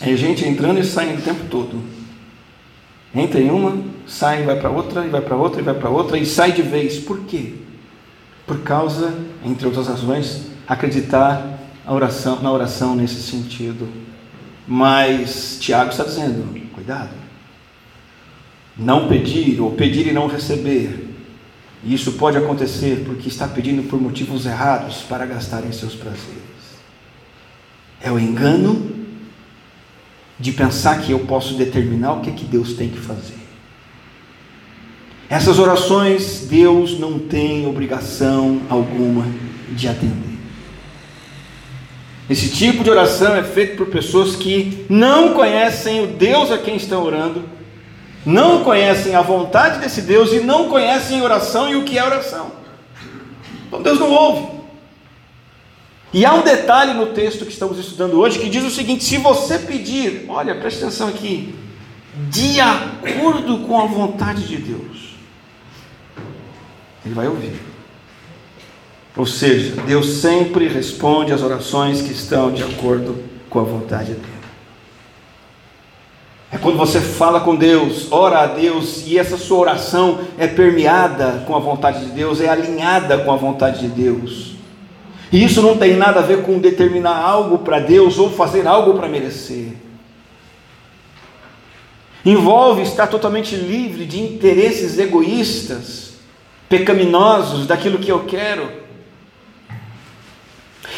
É 0.00 0.16
gente 0.16 0.48
entrando 0.48 0.80
e 0.80 0.84
saindo 0.84 1.18
o 1.18 1.22
tempo 1.22 1.44
todo. 1.50 1.82
Entra 3.14 3.38
em 3.38 3.50
uma, 3.50 3.84
sai, 4.06 4.44
vai 4.44 4.58
para 4.58 4.70
outra, 4.70 5.04
e 5.04 5.10
vai 5.10 5.20
para 5.20 5.36
outra, 5.36 5.60
e 5.60 5.64
vai 5.64 5.74
para 5.74 5.90
outra, 5.90 6.16
e 6.16 6.24
sai 6.24 6.52
de 6.52 6.62
vez. 6.62 6.98
Por 6.98 7.20
quê? 7.26 7.52
por 8.46 8.60
causa, 8.62 9.14
entre 9.44 9.66
outras 9.66 9.88
razões, 9.88 10.46
acreditar 10.66 11.58
oração, 11.86 12.40
na 12.42 12.52
oração 12.52 12.94
nesse 12.94 13.22
sentido. 13.22 13.88
Mas 14.66 15.58
Tiago 15.60 15.90
está 15.90 16.04
dizendo: 16.04 16.60
cuidado, 16.72 17.14
não 18.76 19.08
pedir 19.08 19.60
ou 19.60 19.72
pedir 19.72 20.06
e 20.06 20.12
não 20.12 20.26
receber. 20.26 21.03
E 21.84 21.94
isso 21.94 22.12
pode 22.12 22.36
acontecer 22.38 23.02
porque 23.04 23.28
está 23.28 23.46
pedindo 23.46 23.82
por 23.88 24.00
motivos 24.00 24.46
errados 24.46 25.02
para 25.02 25.26
gastar 25.26 25.64
em 25.64 25.72
seus 25.72 25.94
prazeres. 25.94 26.42
É 28.00 28.10
o 28.10 28.18
engano 28.18 28.90
de 30.38 30.52
pensar 30.52 31.00
que 31.00 31.12
eu 31.12 31.20
posso 31.20 31.54
determinar 31.54 32.14
o 32.14 32.20
que, 32.20 32.30
é 32.30 32.32
que 32.32 32.44
Deus 32.44 32.72
tem 32.72 32.88
que 32.88 32.98
fazer. 32.98 33.44
Essas 35.28 35.58
orações 35.58 36.46
Deus 36.48 36.98
não 36.98 37.18
tem 37.18 37.66
obrigação 37.66 38.60
alguma 38.68 39.26
de 39.70 39.88
atender. 39.88 40.34
Esse 42.28 42.48
tipo 42.48 42.82
de 42.82 42.90
oração 42.90 43.36
é 43.36 43.42
feito 43.42 43.76
por 43.76 43.88
pessoas 43.88 44.34
que 44.34 44.86
não 44.88 45.34
conhecem 45.34 46.02
o 46.02 46.06
Deus 46.06 46.50
a 46.50 46.56
quem 46.56 46.76
estão 46.76 47.04
orando, 47.04 47.44
não 48.24 48.64
conhecem 48.64 49.14
a 49.14 49.22
vontade 49.22 49.78
desse 49.78 50.02
Deus 50.02 50.32
e 50.32 50.40
não 50.40 50.68
conhecem 50.68 51.22
oração 51.22 51.68
e 51.68 51.76
o 51.76 51.84
que 51.84 51.98
é 51.98 52.04
oração. 52.04 52.52
Então 53.66 53.82
Deus 53.82 53.98
não 53.98 54.10
ouve. 54.10 54.54
E 56.12 56.24
há 56.24 56.32
um 56.32 56.42
detalhe 56.42 56.94
no 56.94 57.06
texto 57.06 57.44
que 57.44 57.52
estamos 57.52 57.78
estudando 57.78 58.18
hoje 58.18 58.38
que 58.38 58.48
diz 58.48 58.64
o 58.64 58.70
seguinte: 58.70 59.04
se 59.04 59.18
você 59.18 59.58
pedir, 59.58 60.26
olha, 60.28 60.54
preste 60.54 60.82
atenção 60.82 61.08
aqui, 61.08 61.54
de 62.30 62.60
acordo 62.60 63.58
com 63.66 63.80
a 63.80 63.86
vontade 63.86 64.46
de 64.46 64.56
Deus, 64.56 65.16
ele 67.04 67.14
vai 67.14 67.26
ouvir. 67.26 67.60
Ou 69.16 69.26
seja, 69.26 69.74
Deus 69.82 70.06
sempre 70.20 70.68
responde 70.68 71.32
às 71.32 71.42
orações 71.42 72.00
que 72.00 72.12
estão 72.12 72.52
de 72.52 72.62
acordo 72.62 73.22
com 73.50 73.60
a 73.60 73.64
vontade 73.64 74.12
dele. 74.12 74.33
É 76.54 76.58
quando 76.58 76.78
você 76.78 77.00
fala 77.00 77.40
com 77.40 77.56
Deus, 77.56 78.06
ora 78.12 78.38
a 78.38 78.46
Deus, 78.46 79.02
e 79.08 79.18
essa 79.18 79.36
sua 79.36 79.58
oração 79.58 80.20
é 80.38 80.46
permeada 80.46 81.42
com 81.48 81.56
a 81.56 81.58
vontade 81.58 82.06
de 82.06 82.12
Deus, 82.12 82.40
é 82.40 82.48
alinhada 82.48 83.18
com 83.18 83.32
a 83.32 83.36
vontade 83.36 83.80
de 83.80 83.88
Deus. 83.88 84.54
E 85.32 85.42
isso 85.42 85.60
não 85.60 85.76
tem 85.76 85.96
nada 85.96 86.20
a 86.20 86.22
ver 86.22 86.42
com 86.42 86.60
determinar 86.60 87.16
algo 87.16 87.58
para 87.58 87.80
Deus 87.80 88.20
ou 88.20 88.30
fazer 88.30 88.68
algo 88.68 88.94
para 88.94 89.08
merecer. 89.08 89.72
Envolve 92.24 92.82
estar 92.82 93.08
totalmente 93.08 93.56
livre 93.56 94.06
de 94.06 94.20
interesses 94.20 94.96
egoístas 94.96 96.12
pecaminosos 96.68 97.66
daquilo 97.66 97.98
que 97.98 98.12
eu 98.12 98.20
quero. 98.20 98.83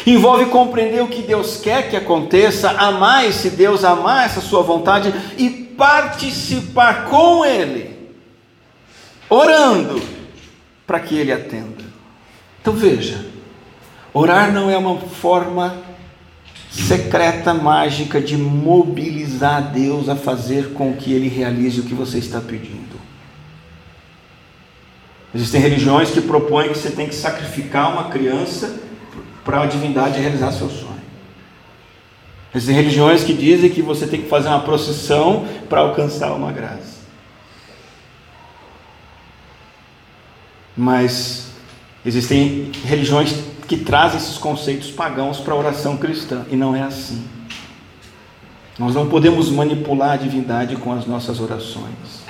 Envolve 0.07 0.45
compreender 0.45 1.03
o 1.03 1.09
que 1.09 1.21
Deus 1.21 1.57
quer 1.57 1.89
que 1.89 1.95
aconteça, 1.97 2.71
amar 2.71 3.25
esse 3.25 3.49
Deus, 3.49 3.83
amar 3.83 4.25
essa 4.25 4.39
sua 4.39 4.61
vontade 4.61 5.13
e 5.37 5.49
participar 5.49 7.09
com 7.09 7.43
Ele, 7.43 7.93
orando 9.29 10.01
para 10.87 11.01
que 11.01 11.13
Ele 11.13 11.33
atenda. 11.33 11.83
Então 12.61 12.73
veja, 12.73 13.25
orar 14.13 14.49
não 14.53 14.71
é 14.71 14.77
uma 14.77 14.97
forma 14.97 15.75
secreta, 16.71 17.53
mágica 17.53 18.21
de 18.21 18.37
mobilizar 18.37 19.73
Deus 19.73 20.07
a 20.07 20.15
fazer 20.15 20.71
com 20.71 20.93
que 20.93 21.11
Ele 21.11 21.27
realize 21.27 21.81
o 21.81 21.83
que 21.83 21.93
você 21.93 22.17
está 22.17 22.39
pedindo. 22.39 22.95
Existem 25.35 25.59
religiões 25.59 26.11
que 26.11 26.21
propõem 26.21 26.69
que 26.69 26.77
você 26.77 26.91
tem 26.91 27.09
que 27.09 27.15
sacrificar 27.15 27.91
uma 27.91 28.05
criança 28.05 28.86
para 29.47 29.61
a 29.61 29.65
divindade 29.65 30.19
realizar 30.19 30.51
seu 30.51 30.69
sonho. 30.69 30.97
Existem 32.53 32.75
religiões 32.75 33.23
que 33.23 33.33
dizem 33.33 33.69
que 33.69 33.81
você 33.81 34.05
tem 34.05 34.21
que 34.21 34.27
fazer 34.27 34.49
uma 34.49 34.59
procissão 34.59 35.47
para 35.69 35.79
alcançar 35.79 36.33
uma 36.33 36.51
graça. 36.51 36.97
Mas 40.75 41.47
existem 42.05 42.73
religiões 42.83 43.33
que 43.69 43.77
trazem 43.77 44.17
esses 44.17 44.37
conceitos 44.37 44.91
pagãos 44.91 45.39
para 45.39 45.53
a 45.53 45.57
oração 45.57 45.95
cristã, 45.95 46.45
e 46.51 46.57
não 46.57 46.75
é 46.75 46.81
assim. 46.81 47.25
Nós 48.77 48.93
não 48.93 49.07
podemos 49.07 49.49
manipular 49.49 50.11
a 50.11 50.17
divindade 50.17 50.75
com 50.75 50.91
as 50.91 51.05
nossas 51.05 51.39
orações 51.39 52.27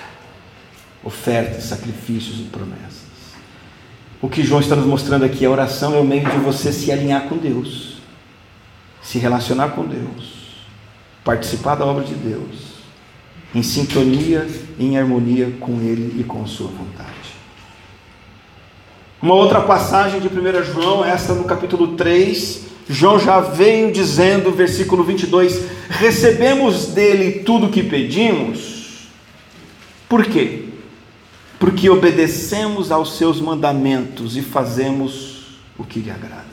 ofertas, 1.04 1.64
sacrifícios 1.64 2.40
e 2.40 2.44
promessas. 2.44 3.07
O 4.22 4.28
que 4.28 4.44
João 4.44 4.60
está 4.60 4.76
nos 4.76 4.86
mostrando 4.86 5.26
aqui, 5.26 5.46
a 5.46 5.50
oração 5.50 5.96
é 5.96 6.00
o 6.00 6.04
meio 6.04 6.28
de 6.28 6.38
você 6.38 6.74
se 6.74 6.92
alinhar 6.92 7.24
com 7.24 7.38
Deus, 7.38 7.98
se 9.02 9.20
relacionar 9.20 9.70
com 9.70 9.86
Deus, 9.86 10.66
participar 11.24 11.76
da 11.76 11.86
obra 11.86 12.04
de 12.04 12.16
Deus, 12.16 12.78
em 13.54 13.62
sintonia, 13.62 14.48
em 14.80 14.98
harmonia 14.98 15.54
com 15.60 15.80
Ele 15.82 16.20
e 16.20 16.24
com 16.24 16.46
Sua 16.48 16.68
vontade. 16.68 17.12
Uma 19.22 19.36
outra 19.36 19.62
passagem 19.62 20.20
de 20.20 20.28
1 20.28 20.64
João, 20.64 21.06
esta 21.06 21.34
no 21.34 21.44
capítulo 21.44 21.96
3, 21.96 22.66
João 22.90 23.20
já 23.20 23.40
veio 23.40 23.92
dizendo, 23.92 24.52
versículo 24.52 25.04
22, 25.04 25.64
recebemos 25.90 26.88
dele 26.88 27.44
tudo 27.44 27.68
o 27.68 27.70
que 27.70 27.84
pedimos, 27.84 29.08
por 30.10 30.26
quê? 30.26 30.67
Porque 31.60 31.90
obedecemos 31.90 32.92
aos 32.92 33.18
seus 33.18 33.42
mandamentos 33.42 34.38
e 34.38 34.42
fazemos 34.42 35.60
o 35.78 35.84
que 35.84 36.00
lhe 36.00 36.12
agrada. 36.12 36.46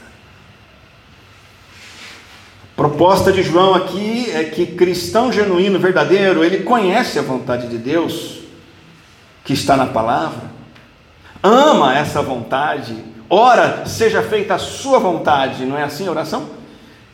A 2.73 2.77
proposta 2.77 3.33
de 3.33 3.43
João 3.43 3.75
aqui 3.75 4.31
é 4.31 4.45
que 4.45 4.67
cristão 4.67 5.31
genuíno, 5.31 5.79
verdadeiro, 5.79 6.43
ele 6.43 6.64
conhece 6.64 7.19
a 7.19 7.23
vontade 7.23 7.69
de 7.69 7.79
Deus 7.79 8.40
que 9.45 9.53
está 9.53 9.77
na 9.77 9.87
palavra, 9.87 10.51
ama 11.43 11.97
essa 11.97 12.23
vontade, 12.23 12.97
ora, 13.29 13.85
seja 13.87 14.23
feita 14.23 14.55
a 14.55 14.59
sua 14.59 14.99
vontade, 14.99 15.67
não 15.67 15.77
é 15.79 15.83
assim 15.83 16.09
a 16.09 16.11
oração? 16.11 16.49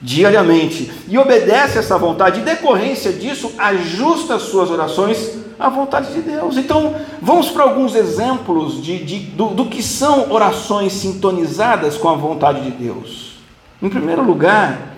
Diariamente, 0.00 0.90
e 1.08 1.18
obedece 1.18 1.78
essa 1.78 1.98
vontade, 1.98 2.40
e 2.40 2.44
decorrência 2.44 3.12
disso, 3.12 3.52
ajusta 3.58 4.36
as 4.36 4.42
suas 4.42 4.70
orações 4.70 5.39
a 5.60 5.68
vontade 5.68 6.14
de 6.14 6.22
Deus. 6.22 6.56
Então, 6.56 6.94
vamos 7.20 7.50
para 7.50 7.64
alguns 7.64 7.94
exemplos 7.94 8.82
de, 8.82 9.04
de 9.04 9.18
do, 9.18 9.48
do 9.48 9.66
que 9.66 9.82
são 9.82 10.32
orações 10.32 10.94
sintonizadas 10.94 11.98
com 11.98 12.08
a 12.08 12.14
vontade 12.14 12.62
de 12.62 12.70
Deus. 12.70 13.34
Em 13.82 13.90
primeiro 13.90 14.22
lugar, 14.24 14.94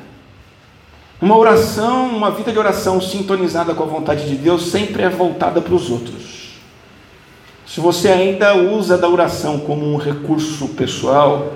uma 1.21 1.37
oração, 1.37 2.09
uma 2.09 2.31
vida 2.31 2.53
de 2.53 2.59
oração 2.59 3.01
sintonizada 3.01 3.75
com 3.75 3.83
a 3.83 3.87
vontade 3.87 4.29
de 4.29 4.37
Deus 4.37 4.67
sempre 4.67 5.03
é 5.03 5.09
voltada 5.09 5.61
para 5.61 5.75
os 5.75 5.91
outros. 5.91 6.61
Se 7.67 7.81
você 7.81 8.09
ainda 8.09 8.55
usa 8.55 8.97
da 8.97 9.09
oração 9.09 9.59
como 9.59 9.85
um 9.93 9.97
recurso 9.97 10.69
pessoal 10.69 11.55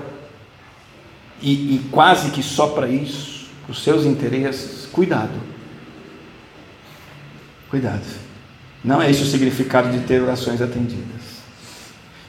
e, 1.41 1.75
e 1.75 1.89
quase 1.91 2.31
que 2.31 2.43
só 2.43 2.67
para 2.67 2.87
isso, 2.89 3.47
para 3.63 3.71
os 3.71 3.83
seus 3.83 4.05
interesses, 4.05 4.85
cuidado. 4.85 5.39
Cuidado. 7.69 8.26
Não 8.87 9.01
é 9.01 9.11
esse 9.11 9.21
o 9.21 9.25
significado 9.25 9.91
de 9.91 9.99
ter 10.05 10.23
orações 10.23 10.61
atendidas. 10.61 11.43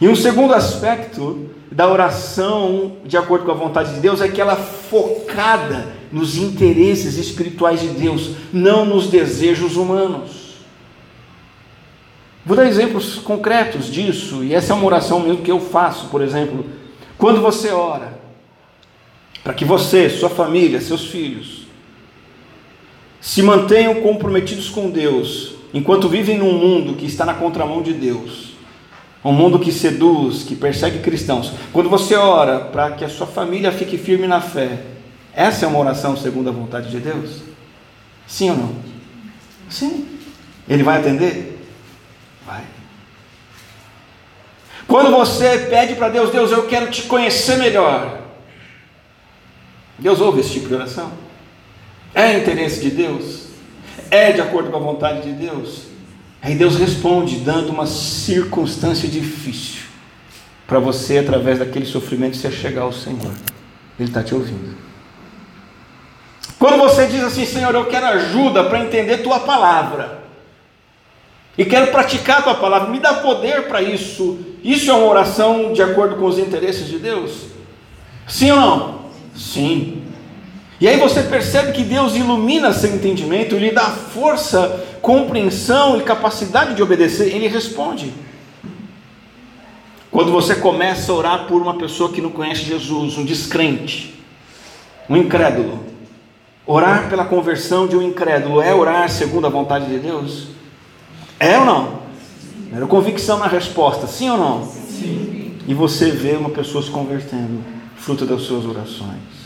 E 0.00 0.08
um 0.08 0.16
segundo 0.16 0.52
aspecto 0.52 1.50
da 1.70 1.88
oração, 1.88 2.96
de 3.04 3.16
acordo 3.16 3.44
com 3.44 3.52
a 3.52 3.54
vontade 3.54 3.94
de 3.94 4.00
Deus, 4.00 4.20
é 4.20 4.26
que 4.26 4.40
ela 4.40 4.54
é 4.54 4.56
focada 4.56 5.86
nos 6.10 6.36
interesses 6.36 7.16
espirituais 7.16 7.80
de 7.80 7.86
Deus, 7.90 8.32
não 8.52 8.84
nos 8.84 9.06
desejos 9.06 9.76
humanos. 9.76 10.56
Vou 12.44 12.56
dar 12.56 12.66
exemplos 12.66 13.20
concretos 13.20 13.86
disso, 13.86 14.42
e 14.42 14.52
essa 14.52 14.72
é 14.72 14.76
uma 14.76 14.86
oração 14.86 15.20
mesmo 15.20 15.42
que 15.42 15.52
eu 15.52 15.60
faço, 15.60 16.08
por 16.08 16.22
exemplo, 16.22 16.66
quando 17.16 17.40
você 17.40 17.70
ora, 17.70 18.18
para 19.44 19.54
que 19.54 19.64
você, 19.64 20.10
sua 20.10 20.28
família, 20.28 20.80
seus 20.80 21.06
filhos, 21.06 21.68
se 23.20 23.42
mantenham 23.44 24.02
comprometidos 24.02 24.68
com 24.68 24.90
Deus, 24.90 25.57
enquanto 25.72 26.08
vivem 26.08 26.38
num 26.38 26.52
mundo 26.52 26.94
que 26.94 27.06
está 27.06 27.24
na 27.24 27.34
contramão 27.34 27.82
de 27.82 27.92
Deus, 27.92 28.54
um 29.24 29.32
mundo 29.32 29.58
que 29.58 29.72
seduz, 29.72 30.42
que 30.42 30.54
persegue 30.54 31.00
cristãos. 31.00 31.52
Quando 31.72 31.90
você 31.90 32.14
ora 32.14 32.60
para 32.60 32.92
que 32.92 33.04
a 33.04 33.08
sua 33.08 33.26
família 33.26 33.72
fique 33.72 33.98
firme 33.98 34.26
na 34.26 34.40
fé, 34.40 34.80
essa 35.34 35.64
é 35.64 35.68
uma 35.68 35.78
oração 35.78 36.16
segundo 36.16 36.48
a 36.48 36.52
vontade 36.52 36.90
de 36.90 36.98
Deus? 36.98 37.42
Sim 38.26 38.50
ou 38.50 38.56
não? 38.56 38.74
Sim. 39.68 40.06
Ele 40.68 40.82
vai 40.82 40.98
atender? 40.98 41.58
Vai. 42.46 42.62
Quando 44.86 45.10
você 45.10 45.66
pede 45.70 45.94
para 45.94 46.08
Deus, 46.08 46.30
Deus, 46.30 46.50
eu 46.50 46.66
quero 46.66 46.90
te 46.90 47.02
conhecer 47.02 47.58
melhor. 47.58 48.22
Deus 49.98 50.20
ouve 50.20 50.40
esse 50.40 50.52
tipo 50.52 50.68
de 50.68 50.74
oração? 50.74 51.12
É 52.14 52.38
interesse 52.38 52.80
de 52.80 52.90
Deus? 52.90 53.47
É 54.10 54.32
de 54.32 54.40
acordo 54.40 54.70
com 54.70 54.76
a 54.76 54.80
vontade 54.80 55.22
de 55.22 55.32
Deus? 55.32 55.84
Aí 56.40 56.54
Deus 56.54 56.76
responde, 56.76 57.36
dando 57.36 57.70
uma 57.70 57.86
circunstância 57.86 59.08
difícil 59.08 59.82
para 60.66 60.78
você, 60.78 61.18
através 61.18 61.58
daquele 61.58 61.86
sofrimento, 61.86 62.36
você 62.36 62.50
chegar 62.50 62.82
ao 62.82 62.92
Senhor. 62.92 63.32
Ele 63.98 64.08
está 64.08 64.22
te 64.22 64.34
ouvindo. 64.34 64.76
Quando 66.58 66.78
você 66.78 67.06
diz 67.06 67.22
assim, 67.22 67.44
Senhor, 67.44 67.74
eu 67.74 67.86
quero 67.86 68.06
ajuda 68.06 68.64
para 68.64 68.84
entender 68.84 69.18
tua 69.18 69.40
palavra, 69.40 70.18
e 71.58 71.64
quero 71.64 71.88
praticar 71.88 72.44
tua 72.44 72.54
palavra, 72.54 72.88
me 72.88 73.00
dá 73.00 73.14
poder 73.14 73.66
para 73.66 73.82
isso. 73.82 74.38
Isso 74.62 74.88
é 74.90 74.94
uma 74.94 75.06
oração 75.06 75.72
de 75.72 75.82
acordo 75.82 76.14
com 76.14 76.26
os 76.26 76.38
interesses 76.38 76.86
de 76.86 77.00
Deus? 77.00 77.46
Sim 78.28 78.52
ou 78.52 78.60
não? 78.60 78.98
Sim. 79.34 80.02
E 80.80 80.86
aí 80.86 80.96
você 80.96 81.22
percebe 81.22 81.72
que 81.72 81.82
Deus 81.82 82.14
ilumina 82.14 82.72
seu 82.72 82.94
entendimento, 82.94 83.56
lhe 83.56 83.72
dá 83.72 83.86
força, 83.90 84.84
compreensão 85.02 85.98
e 85.98 86.02
capacidade 86.02 86.74
de 86.74 86.82
obedecer, 86.82 87.34
ele 87.34 87.48
responde. 87.48 88.12
Quando 90.10 90.30
você 90.30 90.54
começa 90.54 91.10
a 91.10 91.14
orar 91.14 91.46
por 91.46 91.60
uma 91.60 91.76
pessoa 91.76 92.12
que 92.12 92.20
não 92.20 92.30
conhece 92.30 92.62
Jesus, 92.62 93.18
um 93.18 93.24
descrente, 93.24 94.22
um 95.10 95.16
incrédulo, 95.16 95.84
orar 96.64 97.08
pela 97.08 97.24
conversão 97.24 97.86
de 97.86 97.96
um 97.96 98.02
incrédulo 98.02 98.60
é 98.60 98.72
orar 98.72 99.10
segundo 99.10 99.46
a 99.46 99.50
vontade 99.50 99.86
de 99.86 99.98
Deus? 99.98 100.48
É 101.40 101.58
ou 101.58 101.64
não? 101.64 101.98
Era 102.72 102.86
convicção 102.86 103.38
na 103.38 103.46
resposta, 103.46 104.06
sim 104.06 104.30
ou 104.30 104.38
não? 104.38 104.64
Sim. 104.64 105.56
E 105.66 105.74
você 105.74 106.10
vê 106.10 106.32
uma 106.32 106.50
pessoa 106.50 106.82
se 106.82 106.90
convertendo, 106.90 107.62
fruto 107.96 108.24
das 108.24 108.42
suas 108.42 108.64
orações. 108.64 109.37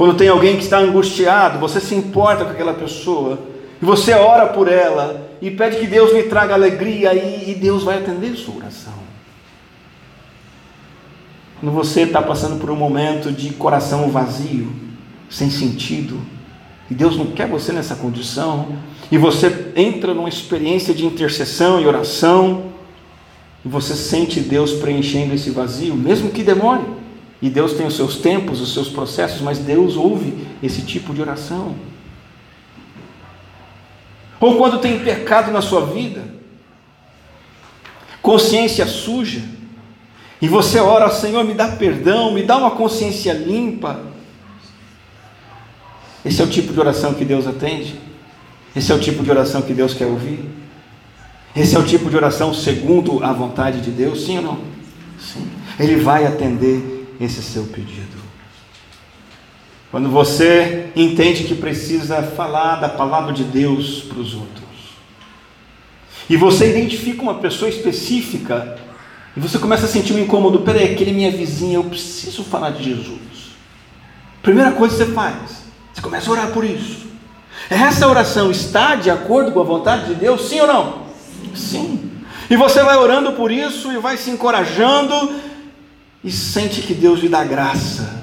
Quando 0.00 0.16
tem 0.16 0.28
alguém 0.28 0.56
que 0.56 0.62
está 0.62 0.78
angustiado, 0.78 1.58
você 1.58 1.78
se 1.78 1.94
importa 1.94 2.46
com 2.46 2.52
aquela 2.52 2.72
pessoa, 2.72 3.38
e 3.82 3.84
você 3.84 4.14
ora 4.14 4.46
por 4.46 4.66
ela, 4.66 5.30
e 5.42 5.50
pede 5.50 5.76
que 5.76 5.86
Deus 5.86 6.14
lhe 6.14 6.22
traga 6.22 6.54
alegria, 6.54 7.12
e, 7.12 7.54
Deus 7.54 7.82
vai 7.82 7.98
atender 7.98 8.34
sua 8.34 8.56
oração. 8.56 8.94
Quando 11.60 11.74
você 11.74 12.04
está 12.04 12.22
passando 12.22 12.58
por 12.58 12.70
um 12.70 12.76
momento 12.76 13.30
de 13.30 13.50
coração 13.50 14.10
vazio, 14.10 14.72
sem 15.28 15.50
sentido, 15.50 16.18
e 16.90 16.94
Deus 16.94 17.18
não 17.18 17.26
quer 17.26 17.46
você 17.46 17.70
nessa 17.70 17.94
condição, 17.94 18.68
e 19.12 19.18
você 19.18 19.70
entra 19.76 20.14
numa 20.14 20.30
experiência 20.30 20.94
de 20.94 21.04
intercessão 21.04 21.78
e 21.78 21.86
oração, 21.86 22.72
e 23.62 23.68
você 23.68 23.94
sente 23.94 24.40
Deus 24.40 24.72
preenchendo 24.72 25.34
esse 25.34 25.50
vazio, 25.50 25.94
mesmo 25.94 26.30
que 26.30 26.42
demore. 26.42 26.99
E 27.42 27.48
Deus 27.48 27.72
tem 27.72 27.86
os 27.86 27.96
seus 27.96 28.16
tempos, 28.16 28.60
os 28.60 28.74
seus 28.74 28.88
processos, 28.88 29.40
mas 29.40 29.58
Deus 29.58 29.96
ouve 29.96 30.46
esse 30.62 30.82
tipo 30.82 31.14
de 31.14 31.22
oração. 31.22 31.74
Ou 34.38 34.56
quando 34.56 34.78
tem 34.78 34.98
pecado 35.00 35.50
na 35.50 35.62
sua 35.62 35.86
vida, 35.86 36.22
consciência 38.20 38.86
suja, 38.86 39.42
e 40.40 40.48
você 40.48 40.78
ora, 40.80 41.10
Senhor, 41.10 41.44
me 41.44 41.52
dá 41.52 41.68
perdão, 41.68 42.32
me 42.32 42.42
dá 42.42 42.56
uma 42.56 42.70
consciência 42.70 43.32
limpa. 43.32 44.00
Esse 46.24 46.40
é 46.40 46.44
o 46.44 46.48
tipo 46.48 46.72
de 46.72 46.80
oração 46.80 47.12
que 47.12 47.24
Deus 47.24 47.46
atende? 47.46 47.98
Esse 48.74 48.92
é 48.92 48.94
o 48.94 49.00
tipo 49.00 49.22
de 49.22 49.30
oração 49.30 49.62
que 49.62 49.74
Deus 49.74 49.92
quer 49.92 50.06
ouvir? 50.06 50.48
Esse 51.54 51.74
é 51.74 51.78
o 51.78 51.84
tipo 51.84 52.08
de 52.08 52.16
oração 52.16 52.54
segundo 52.54 53.22
a 53.22 53.32
vontade 53.32 53.80
de 53.80 53.90
Deus? 53.90 54.24
Sim 54.24 54.38
ou 54.38 54.44
não? 54.44 54.58
Sim. 55.18 55.46
Ele 55.78 55.96
vai 55.96 56.26
atender 56.26 56.89
esse 57.20 57.42
seu 57.42 57.64
pedido. 57.64 58.18
Quando 59.90 60.08
você 60.08 60.90
entende 60.94 61.44
que 61.44 61.54
precisa 61.54 62.22
falar 62.22 62.76
da 62.76 62.88
palavra 62.88 63.32
de 63.32 63.44
Deus 63.44 64.02
para 64.02 64.20
os 64.20 64.34
outros, 64.34 64.60
e 66.28 66.36
você 66.36 66.70
identifica 66.70 67.20
uma 67.20 67.34
pessoa 67.34 67.68
específica, 67.68 68.78
e 69.36 69.40
você 69.40 69.58
começa 69.58 69.86
a 69.86 69.88
sentir 69.88 70.12
um 70.12 70.18
incômodo, 70.18 70.60
peraí, 70.60 70.92
aquele 70.92 71.10
é 71.10 71.14
minha 71.14 71.30
vizinha, 71.30 71.74
eu 71.74 71.84
preciso 71.84 72.44
falar 72.44 72.70
de 72.70 72.84
Jesus. 72.84 73.18
Primeira 74.42 74.72
coisa 74.72 74.96
que 74.96 75.04
você 75.04 75.12
faz, 75.12 75.64
você 75.92 76.00
começa 76.00 76.30
a 76.30 76.32
orar 76.32 76.48
por 76.52 76.64
isso. 76.64 77.08
Essa 77.68 78.08
oração 78.08 78.50
está 78.50 78.94
de 78.94 79.10
acordo 79.10 79.52
com 79.52 79.60
a 79.60 79.64
vontade 79.64 80.06
de 80.06 80.14
Deus, 80.14 80.48
sim 80.48 80.60
ou 80.60 80.66
não? 80.66 81.02
Sim. 81.54 82.10
E 82.48 82.56
você 82.56 82.82
vai 82.82 82.96
orando 82.96 83.32
por 83.32 83.50
isso 83.50 83.92
e 83.92 83.98
vai 83.98 84.16
se 84.16 84.30
encorajando 84.30 85.49
e 86.22 86.30
sente 86.30 86.82
que 86.82 86.94
Deus 86.94 87.20
lhe 87.20 87.28
dá 87.28 87.42
graça 87.44 88.20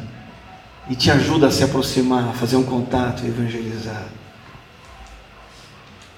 e 0.90 0.96
te 0.96 1.12
ajuda 1.12 1.48
a 1.48 1.52
se 1.52 1.64
aproximar, 1.64 2.30
a 2.30 2.34
fazer 2.34 2.56
um 2.56 2.64
contato 2.64 3.24
e 3.24 3.28
evangelizar. 3.28 4.06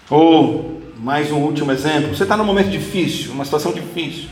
Ou, 0.09 0.81
mais 0.97 1.31
um 1.31 1.37
último 1.37 1.71
exemplo, 1.71 2.15
você 2.15 2.23
está 2.23 2.35
num 2.35 2.43
momento 2.43 2.69
difícil, 2.69 3.31
uma 3.31 3.45
situação 3.45 3.71
difícil, 3.71 4.27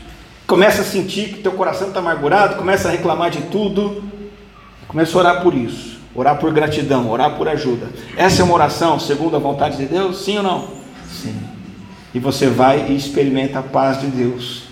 começa 0.46 0.82
a 0.82 0.84
sentir 0.84 1.30
que 1.30 1.42
teu 1.42 1.52
coração 1.52 1.88
está 1.88 2.00
amargurado, 2.00 2.56
começa 2.56 2.88
a 2.88 2.90
reclamar 2.90 3.30
de 3.30 3.42
tudo, 3.42 4.04
começa 4.86 5.16
a 5.16 5.20
orar 5.20 5.42
por 5.42 5.54
isso, 5.54 5.98
orar 6.14 6.38
por 6.38 6.52
gratidão, 6.52 7.10
orar 7.10 7.36
por 7.36 7.48
ajuda. 7.48 7.88
Essa 8.16 8.42
é 8.42 8.44
uma 8.44 8.54
oração 8.54 8.98
segundo 8.98 9.36
a 9.36 9.38
vontade 9.38 9.76
de 9.76 9.86
Deus? 9.86 10.24
Sim 10.24 10.38
ou 10.38 10.42
não? 10.42 10.68
Sim. 11.10 11.38
E 12.14 12.18
você 12.18 12.48
vai 12.48 12.90
e 12.90 12.96
experimenta 12.96 13.60
a 13.60 13.62
paz 13.62 14.00
de 14.00 14.06
Deus 14.06 14.64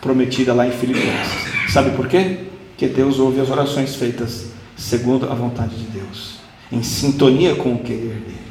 prometida 0.00 0.52
lá 0.52 0.66
em 0.66 0.72
Filipenses. 0.72 1.53
Sabe 1.74 1.90
por 1.90 2.06
quê? 2.06 2.38
Porque 2.68 2.86
Deus 2.86 3.18
ouve 3.18 3.40
as 3.40 3.50
orações 3.50 3.96
feitas 3.96 4.52
segundo 4.76 5.28
a 5.28 5.34
vontade 5.34 5.74
de 5.74 5.86
Deus, 5.86 6.38
em 6.70 6.84
sintonia 6.84 7.56
com 7.56 7.72
o 7.72 7.80
querer 7.80 8.14
dele. 8.20 8.46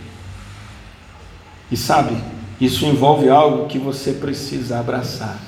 E 1.71 1.77
sabe, 1.77 2.17
isso 2.59 2.85
envolve 2.85 3.29
algo 3.29 3.67
que 3.67 3.79
você 3.79 4.11
precisa 4.11 4.77
abraçar 4.77 5.39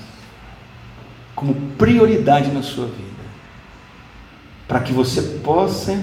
como 1.36 1.54
prioridade 1.78 2.50
na 2.50 2.64
sua 2.64 2.86
vida, 2.86 3.26
para 4.70 4.80
que 4.80 4.94
você 4.94 5.22
possa 5.44 6.02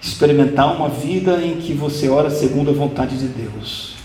experimentar 0.00 0.74
uma 0.74 0.88
vida 0.88 1.44
em 1.44 1.58
que 1.58 1.74
você 1.74 2.08
ora 2.08 2.30
segundo 2.30 2.70
a 2.70 2.74
vontade 2.74 3.18
de 3.18 3.28
Deus. 3.28 3.96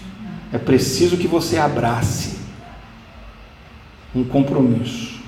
É 0.52 0.58
preciso 0.58 1.16
que 1.16 1.26
você 1.26 1.58
abrace 1.58 2.38
um 4.14 4.26
compromisso 4.26 5.19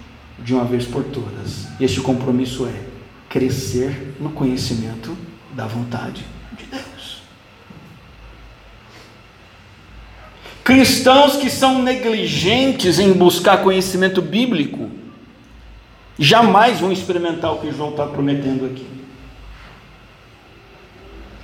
de 0.43 0.53
uma 0.53 0.65
vez 0.65 0.85
por 0.85 1.03
todas. 1.03 1.67
Este 1.79 2.01
compromisso 2.01 2.65
é 2.65 2.73
crescer 3.29 4.15
no 4.19 4.31
conhecimento 4.31 5.17
da 5.53 5.65
vontade 5.65 6.25
de 6.57 6.65
Deus. 6.65 7.21
Cristãos 10.63 11.37
que 11.37 11.49
são 11.49 11.81
negligentes 11.81 12.99
em 12.99 13.13
buscar 13.13 13.63
conhecimento 13.63 14.21
bíblico 14.21 14.89
jamais 16.17 16.79
vão 16.79 16.91
experimentar 16.91 17.53
o 17.53 17.59
que 17.59 17.71
João 17.71 17.89
está 17.89 18.05
prometendo 18.05 18.65
aqui. 18.65 18.85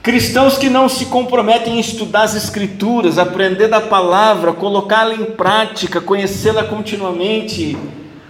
Cristãos 0.03 0.57
que 0.57 0.69
não 0.69 0.88
se 0.88 1.07
comprometem 1.07 1.75
em 1.75 1.79
estudar 1.79 2.23
as 2.23 2.36
Escrituras, 2.36 3.17
aprender 3.17 3.67
da 3.67 3.81
palavra, 3.81 4.53
colocá-la 4.53 5.13
em 5.13 5.25
prática, 5.25 5.99
conhecê-la 5.99 6.63
continuamente, 6.63 7.77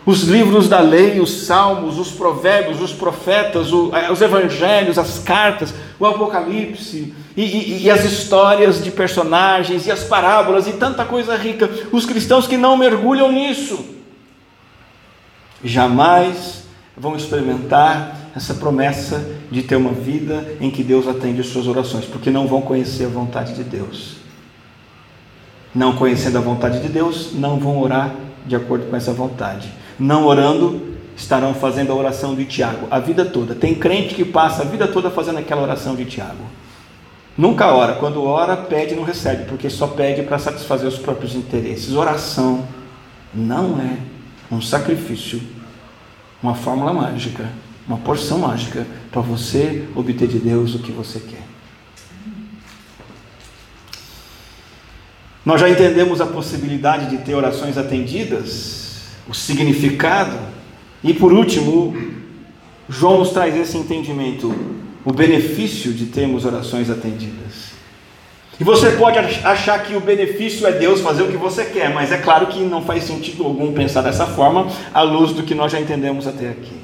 os 0.08 0.24
livros 0.24 0.70
da 0.70 0.80
lei, 0.80 1.20
os 1.20 1.30
salmos, 1.46 2.00
os 2.00 2.10
provérbios, 2.10 2.80
os 2.80 2.94
profetas, 2.94 3.68
eh, 3.68 4.10
os 4.10 4.22
evangelhos, 4.22 4.98
as 4.98 5.20
cartas, 5.20 5.74
o 6.00 6.06
Apocalipse, 6.06 7.14
e, 7.36 7.44
e, 7.44 7.84
e, 7.84 7.92
as 7.92 8.06
histórias 8.06 8.82
de 8.82 8.90
personagens, 8.90 9.86
e 9.86 9.92
as 9.92 10.06
parábolas, 10.06 10.66
e 10.66 10.72
tanta 10.72 11.04
coisa 11.04 11.36
rica. 11.36 11.70
Os 11.92 12.06
cristãos 12.06 12.48
que 12.48 12.56
não 12.56 12.78
mergulham 12.78 13.34
nisso, 13.34 13.84
jamais 15.62 16.64
vão 16.96 17.18
experimentar 17.18 18.16
essa 18.34 18.54
promessa 18.54 19.30
de 19.52 19.62
ter 19.62 19.76
uma 19.76 19.92
vida 19.92 20.56
em 20.62 20.72
que 20.72 20.84
Deus 20.84 21.06
atende 21.06 21.42
as 21.42 21.48
suas 21.48 21.68
orações, 21.68 22.06
porque 22.06 22.32
não 22.32 22.48
vão 22.48 22.62
conhecer 22.62 23.08
a 23.08 23.10
vontade 23.10 23.56
de 23.56 23.64
Deus. 23.66 24.16
Não 25.76 25.98
conhecendo 25.98 26.38
a 26.38 26.42
vontade 26.42 26.80
de 26.80 26.88
Deus, 26.88 27.34
não 27.34 27.60
vão 27.60 27.82
orar 27.82 28.16
de 28.46 28.56
acordo 28.56 28.86
com 28.86 28.96
essa 28.96 29.12
vontade. 29.12 29.70
Não 30.00 30.26
orando, 30.26 30.96
estarão 31.16 31.54
fazendo 31.54 31.92
a 31.92 31.96
oração 31.96 32.36
de 32.36 32.46
Tiago 32.46 32.88
a 32.92 33.00
vida 33.00 33.26
toda. 33.26 33.56
Tem 33.56 33.74
crente 33.74 34.14
que 34.14 34.24
passa 34.24 34.62
a 34.62 34.66
vida 34.66 34.88
toda 34.88 35.10
fazendo 35.10 35.40
aquela 35.40 35.62
oração 35.62 35.96
de 35.96 36.06
Tiago. 36.06 36.46
Nunca 37.38 37.68
ora. 37.68 37.94
Quando 37.94 38.24
ora, 38.24 38.58
pede 38.58 38.94
e 38.94 38.96
não 38.96 39.04
recebe, 39.04 39.46
porque 39.46 39.70
só 39.70 39.88
pede 39.88 40.24
para 40.24 40.40
satisfazer 40.40 40.88
os 40.88 40.98
próprios 40.98 41.36
interesses. 41.36 41.94
Oração 41.94 42.68
não 43.34 43.80
é 43.80 43.98
um 44.54 44.62
sacrifício, 44.62 45.42
uma 46.42 46.56
fórmula 46.56 46.94
mágica, 46.94 47.50
uma 47.88 47.98
porção 47.98 48.40
mágica 48.40 48.86
para 49.12 49.22
você 49.22 49.88
obter 49.96 50.28
de 50.28 50.40
Deus 50.40 50.76
o 50.76 50.80
que 50.80 50.92
você 50.92 51.20
quer. 51.20 51.46
Nós 55.46 55.62
já 55.62 55.70
entendemos 55.70 56.20
a 56.20 56.26
possibilidade 56.26 57.10
de 57.10 57.24
ter 57.24 57.34
orações 57.34 57.78
atendidas, 57.78 58.87
o 59.28 59.34
significado, 59.34 60.38
e 61.04 61.14
por 61.14 61.34
último, 61.34 61.96
João 62.90 63.20
nos 63.20 63.32
traz 63.32 63.56
esse 63.56 63.78
entendimento 63.78 64.54
o 65.04 65.14
benefício 65.14 65.94
de 65.94 66.08
termos 66.08 66.46
orações 66.46 66.90
atendidas. 66.90 67.68
E 68.60 68.64
você 68.64 68.92
pode 68.92 69.20
achar 69.20 69.84
que 69.84 69.96
o 69.96 70.00
benefício 70.00 70.66
é 70.66 70.72
Deus 70.72 71.00
fazer 71.00 71.24
o 71.24 71.28
que 71.28 71.38
você 71.38 71.64
quer, 71.64 71.94
mas 71.94 72.12
é 72.12 72.18
claro 72.18 72.48
que 72.48 72.60
não 72.60 72.84
faz 72.84 73.04
sentido 73.04 73.44
algum 73.44 73.72
pensar 73.72 74.02
dessa 74.02 74.26
forma, 74.26 74.68
à 74.94 75.02
luz 75.02 75.32
do 75.32 75.44
que 75.44 75.54
nós 75.54 75.72
já 75.72 75.80
entendemos 75.80 76.28
até 76.28 76.50
aqui. 76.50 76.76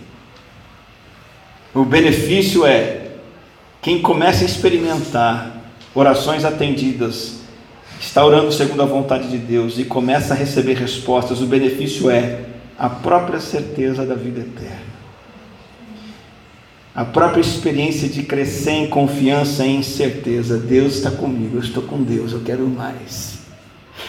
O 1.74 1.84
benefício 1.84 2.66
é 2.66 3.08
quem 3.82 4.02
começa 4.02 4.44
a 4.44 4.46
experimentar 4.46 5.64
orações 5.96 6.46
atendidas, 6.46 7.43
está 8.06 8.26
orando 8.26 8.52
segundo 8.52 8.84
a 8.84 8.86
vontade 8.86 9.30
de 9.30 9.38
Deus 9.38 9.78
e 9.80 9.86
começa 9.86 10.34
a 10.34 10.38
receber 10.38 10.76
respostas, 10.76 11.42
o 11.42 11.46
benefício 11.46 12.10
é 12.10 12.42
a 12.78 12.90
própria 12.90 13.40
certeza 13.40 14.06
da 14.06 14.16
vida 14.16 14.42
eterna 14.42 14.94
a 16.96 17.04
própria 17.04 17.42
experiência 17.42 18.08
de 18.08 18.22
crescer 18.24 18.72
em 18.72 18.88
confiança 18.88 19.66
e 19.66 19.76
em 19.76 19.82
certeza. 19.82 20.60
Deus 20.60 20.96
está 20.96 21.10
comigo, 21.10 21.58
eu 21.58 21.62
estou 21.62 21.82
com 21.84 22.04
Deus, 22.04 22.34
eu 22.34 22.42
quero 22.42 22.68
mais. 22.68 23.40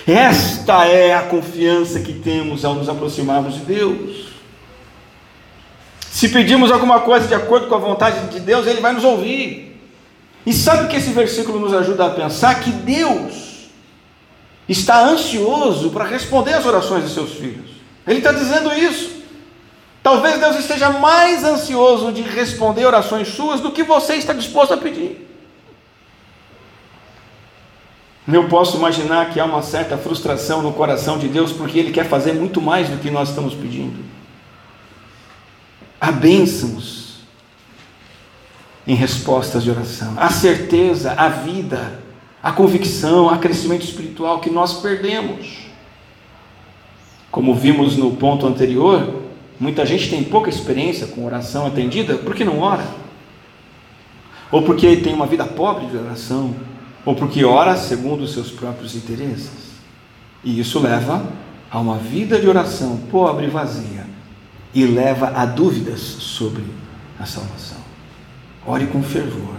Esta 0.06 0.86
é 0.86 1.14
a 1.14 1.22
confiança 1.22 2.00
que 2.00 2.12
temos 2.12 2.64
ao 2.64 2.74
nos 2.74 2.88
aproximarmos 2.88 3.54
de 3.54 3.60
Deus. 3.60 4.34
Se 6.10 6.28
pedimos 6.28 6.70
alguma 6.70 7.00
coisa 7.00 7.26
de 7.26 7.34
acordo 7.34 7.68
com 7.68 7.74
a 7.74 7.78
vontade 7.78 8.28
de 8.28 8.40
Deus, 8.40 8.66
Ele 8.66 8.80
vai 8.80 8.92
nos 8.92 9.04
ouvir. 9.04 9.80
E 10.44 10.52
sabe 10.52 10.84
o 10.84 10.88
que 10.88 10.96
esse 10.96 11.10
versículo 11.10 11.58
nos 11.58 11.72
ajuda 11.72 12.06
a 12.06 12.10
pensar? 12.10 12.60
Que 12.60 12.70
Deus 12.70 13.43
está 14.68 15.04
ansioso 15.04 15.90
para 15.90 16.04
responder 16.04 16.54
às 16.54 16.64
orações 16.64 17.04
de 17.04 17.10
seus 17.10 17.32
filhos. 17.32 17.70
Ele 18.06 18.18
está 18.18 18.32
dizendo 18.32 18.72
isso. 18.72 19.22
Talvez 20.02 20.38
Deus 20.38 20.56
esteja 20.56 20.90
mais 20.90 21.44
ansioso 21.44 22.12
de 22.12 22.22
responder 22.22 22.84
orações 22.84 23.28
suas 23.28 23.60
do 23.60 23.70
que 23.72 23.82
você 23.82 24.14
está 24.14 24.32
disposto 24.32 24.74
a 24.74 24.76
pedir. 24.76 25.24
Eu 28.26 28.48
posso 28.48 28.76
imaginar 28.76 29.30
que 29.30 29.40
há 29.40 29.44
uma 29.44 29.62
certa 29.62 29.98
frustração 29.98 30.62
no 30.62 30.72
coração 30.72 31.18
de 31.18 31.28
Deus 31.28 31.52
porque 31.52 31.78
Ele 31.78 31.92
quer 31.92 32.06
fazer 32.06 32.32
muito 32.32 32.60
mais 32.60 32.88
do 32.88 32.98
que 32.98 33.10
nós 33.10 33.28
estamos 33.30 33.54
pedindo. 33.54 34.02
Há 36.00 36.10
bênçãos 36.10 37.20
em 38.86 38.94
respostas 38.94 39.62
de 39.62 39.70
oração, 39.70 40.14
há 40.18 40.28
certeza, 40.28 41.12
a 41.12 41.28
vida, 41.28 42.03
a 42.44 42.52
convicção, 42.52 43.28
a 43.28 43.38
crescimento 43.38 43.82
espiritual 43.82 44.38
que 44.38 44.50
nós 44.50 44.74
perdemos. 44.74 45.64
Como 47.32 47.52
vimos 47.54 47.96
no 47.96 48.12
ponto 48.12 48.46
anterior, 48.46 49.24
Muita 49.58 49.86
gente 49.86 50.10
tem 50.10 50.24
pouca 50.24 50.50
experiência 50.50 51.06
com 51.06 51.24
oração 51.24 51.66
atendida 51.66 52.16
porque 52.16 52.44
não 52.44 52.58
ora, 52.60 52.86
ou 54.50 54.62
porque 54.62 54.96
tem 54.96 55.14
uma 55.14 55.26
vida 55.26 55.44
pobre 55.44 55.86
de 55.86 55.96
oração, 55.96 56.54
ou 57.04 57.14
porque 57.14 57.44
ora 57.44 57.76
segundo 57.76 58.24
os 58.24 58.32
seus 58.32 58.50
próprios 58.50 58.94
interesses. 58.94 59.74
E 60.42 60.58
isso 60.58 60.80
leva 60.80 61.24
a 61.70 61.78
uma 61.78 61.96
vida 61.96 62.40
de 62.40 62.48
oração 62.48 62.98
pobre 63.10 63.46
e 63.46 63.50
vazia, 63.50 64.06
e 64.74 64.84
leva 64.84 65.32
a 65.34 65.46
dúvidas 65.46 66.00
sobre 66.00 66.64
a 67.18 67.24
salvação. 67.24 67.78
Ore 68.66 68.86
com 68.86 69.02
fervor, 69.02 69.54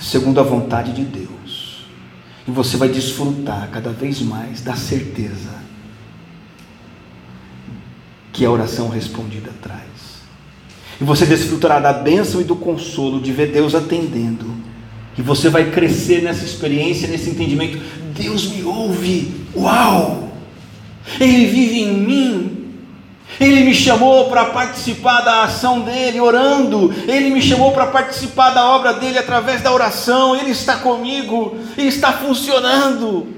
segundo 0.00 0.38
a 0.38 0.42
vontade 0.42 0.92
de 0.92 1.04
Deus, 1.04 1.28
e 2.46 2.50
você 2.50 2.76
vai 2.76 2.88
desfrutar 2.88 3.68
cada 3.70 3.90
vez 3.90 4.20
mais 4.20 4.60
da 4.60 4.74
certeza 4.74 5.60
que 8.32 8.44
a 8.44 8.50
oração 8.50 8.88
respondida 8.88 9.50
traz. 9.60 9.80
E 11.00 11.04
você 11.04 11.24
desfrutará 11.24 11.80
da 11.80 11.92
bênção 11.92 12.40
e 12.40 12.44
do 12.44 12.56
consolo 12.56 13.20
de 13.20 13.32
ver 13.32 13.52
Deus 13.52 13.74
atendendo. 13.74 14.54
E 15.16 15.22
você 15.22 15.48
vai 15.48 15.70
crescer 15.70 16.22
nessa 16.22 16.44
experiência, 16.44 17.08
nesse 17.08 17.30
entendimento. 17.30 17.78
Deus 18.14 18.46
me 18.48 18.62
ouve. 18.62 19.34
Uau! 19.54 20.32
Ele 21.18 21.46
vive 21.46 21.80
em 21.80 21.96
mim. 21.96 22.59
Ele 23.38 23.64
me 23.64 23.74
chamou 23.74 24.28
para 24.28 24.46
participar 24.46 25.20
da 25.20 25.44
ação 25.44 25.82
dele, 25.82 26.20
orando. 26.20 26.92
Ele 27.06 27.30
me 27.30 27.40
chamou 27.40 27.72
para 27.72 27.86
participar 27.86 28.50
da 28.50 28.68
obra 28.68 28.94
dele 28.94 29.18
através 29.18 29.62
da 29.62 29.72
oração. 29.72 30.34
Ele 30.34 30.50
está 30.50 30.78
comigo. 30.78 31.56
Ele 31.76 31.88
está 31.88 32.12
funcionando. 32.12 33.28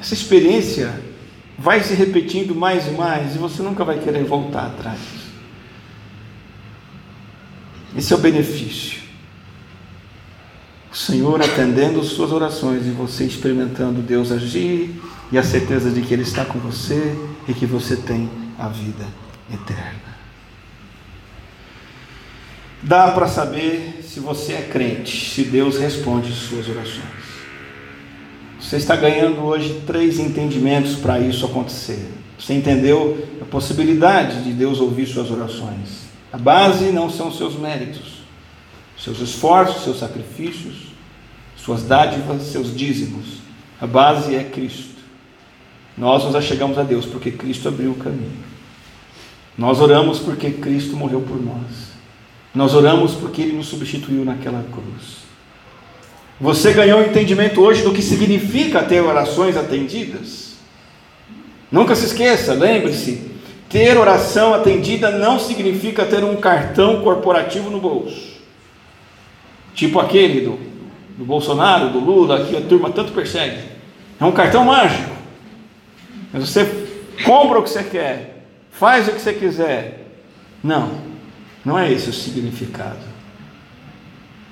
Essa 0.00 0.14
experiência 0.14 1.02
vai 1.58 1.82
se 1.82 1.94
repetindo 1.94 2.54
mais 2.54 2.86
e 2.86 2.90
mais 2.90 3.34
e 3.34 3.38
você 3.38 3.62
nunca 3.62 3.84
vai 3.84 3.98
querer 3.98 4.24
voltar 4.24 4.66
atrás. 4.66 5.00
Esse 7.96 8.12
é 8.12 8.16
o 8.16 8.18
benefício. 8.18 9.00
O 10.92 10.96
Senhor 10.96 11.42
atendendo 11.42 12.02
suas 12.04 12.30
orações 12.30 12.86
e 12.86 12.90
você 12.90 13.24
experimentando 13.24 14.00
Deus 14.00 14.30
agir 14.30 14.94
e 15.32 15.36
a 15.36 15.42
certeza 15.42 15.90
de 15.90 16.02
que 16.02 16.14
Ele 16.14 16.22
está 16.22 16.44
com 16.44 16.58
você 16.58 17.16
e 17.48 17.54
que 17.54 17.66
você 17.66 17.96
tem 17.96 18.28
a 18.58 18.68
vida 18.68 19.06
eterna. 19.52 20.16
Dá 22.82 23.10
para 23.10 23.26
saber 23.26 24.00
se 24.02 24.20
você 24.20 24.52
é 24.52 24.62
crente, 24.62 25.30
se 25.30 25.44
Deus 25.44 25.78
responde 25.78 26.32
suas 26.32 26.68
orações. 26.68 27.26
Você 28.60 28.76
está 28.76 28.96
ganhando 28.96 29.42
hoje 29.42 29.82
três 29.86 30.18
entendimentos 30.18 30.96
para 30.96 31.18
isso 31.20 31.46
acontecer. 31.46 32.10
Você 32.38 32.54
entendeu 32.54 33.26
a 33.40 33.44
possibilidade 33.44 34.42
de 34.42 34.52
Deus 34.52 34.80
ouvir 34.80 35.06
suas 35.06 35.30
orações. 35.30 36.06
A 36.32 36.38
base 36.38 36.86
não 36.86 37.08
são 37.08 37.32
seus 37.32 37.56
méritos, 37.56 38.22
seus 38.98 39.20
esforços, 39.20 39.84
seus 39.84 39.98
sacrifícios, 39.98 40.88
suas 41.56 41.84
dádivas, 41.84 42.42
seus 42.42 42.76
dízimos. 42.76 43.38
A 43.80 43.86
base 43.86 44.34
é 44.34 44.44
Cristo. 44.44 44.95
Nós 45.96 46.24
nos 46.24 46.34
achegamos 46.34 46.78
a 46.78 46.82
Deus 46.82 47.06
porque 47.06 47.30
Cristo 47.30 47.68
abriu 47.68 47.92
o 47.92 47.96
caminho. 47.96 48.44
Nós 49.56 49.80
oramos 49.80 50.18
porque 50.18 50.50
Cristo 50.50 50.96
morreu 50.96 51.22
por 51.22 51.42
nós. 51.42 51.86
Nós 52.54 52.74
oramos 52.74 53.14
porque 53.14 53.42
Ele 53.42 53.56
nos 53.56 53.68
substituiu 53.68 54.24
naquela 54.24 54.62
cruz. 54.70 55.26
Você 56.38 56.74
ganhou 56.74 57.00
entendimento 57.00 57.62
hoje 57.62 57.82
do 57.82 57.92
que 57.92 58.02
significa 58.02 58.82
ter 58.82 59.00
orações 59.00 59.56
atendidas? 59.56 60.56
Nunca 61.72 61.94
se 61.94 62.06
esqueça, 62.06 62.52
lembre-se: 62.52 63.30
ter 63.70 63.96
oração 63.96 64.52
atendida 64.52 65.10
não 65.10 65.38
significa 65.38 66.04
ter 66.04 66.22
um 66.22 66.36
cartão 66.36 67.00
corporativo 67.00 67.70
no 67.70 67.80
bolso, 67.80 68.38
tipo 69.74 69.98
aquele 69.98 70.42
do, 70.42 70.58
do 71.16 71.24
Bolsonaro, 71.24 71.88
do 71.88 71.98
Lula, 71.98 72.44
que 72.44 72.54
a 72.54 72.60
turma 72.60 72.90
tanto 72.90 73.12
persegue. 73.12 73.58
É 74.20 74.24
um 74.24 74.32
cartão 74.32 74.64
mágico. 74.64 75.15
Mas 76.32 76.48
você 76.48 76.64
compra 77.24 77.58
o 77.58 77.62
que 77.62 77.70
você 77.70 77.82
quer, 77.82 78.44
faz 78.70 79.08
o 79.08 79.12
que 79.12 79.20
você 79.20 79.32
quiser. 79.32 80.06
Não, 80.62 81.00
não 81.64 81.78
é 81.78 81.90
esse 81.90 82.10
o 82.10 82.12
significado. 82.12 83.16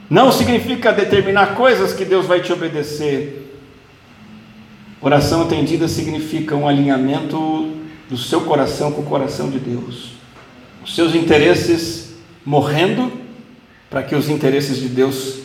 Não 0.09 0.31
significa 0.31 0.93
determinar 0.93 1.55
coisas 1.55 1.93
que 1.93 2.05
Deus 2.05 2.27
vai 2.27 2.41
te 2.41 2.53
obedecer. 2.53 3.41
Oração 5.01 5.43
atendida 5.43 5.89
significa 5.89 6.55
um 6.55 6.69
alinhamento 6.69 7.75
do 8.09 8.17
seu 8.17 8.43
coração 8.43 8.93
com 8.93 9.03
o 9.03 9.07
coração 9.07 9.51
de 9.51 9.59
Deus. 9.59 10.13
Os 10.85 10.95
seus 10.95 11.15
interesses 11.15 12.15
morrendo 12.45 13.13
para 13.89 14.03
que 14.03 14.15
os 14.15 14.29
interesses 14.29 14.79
de 14.79 14.89
Deus 14.89 15.41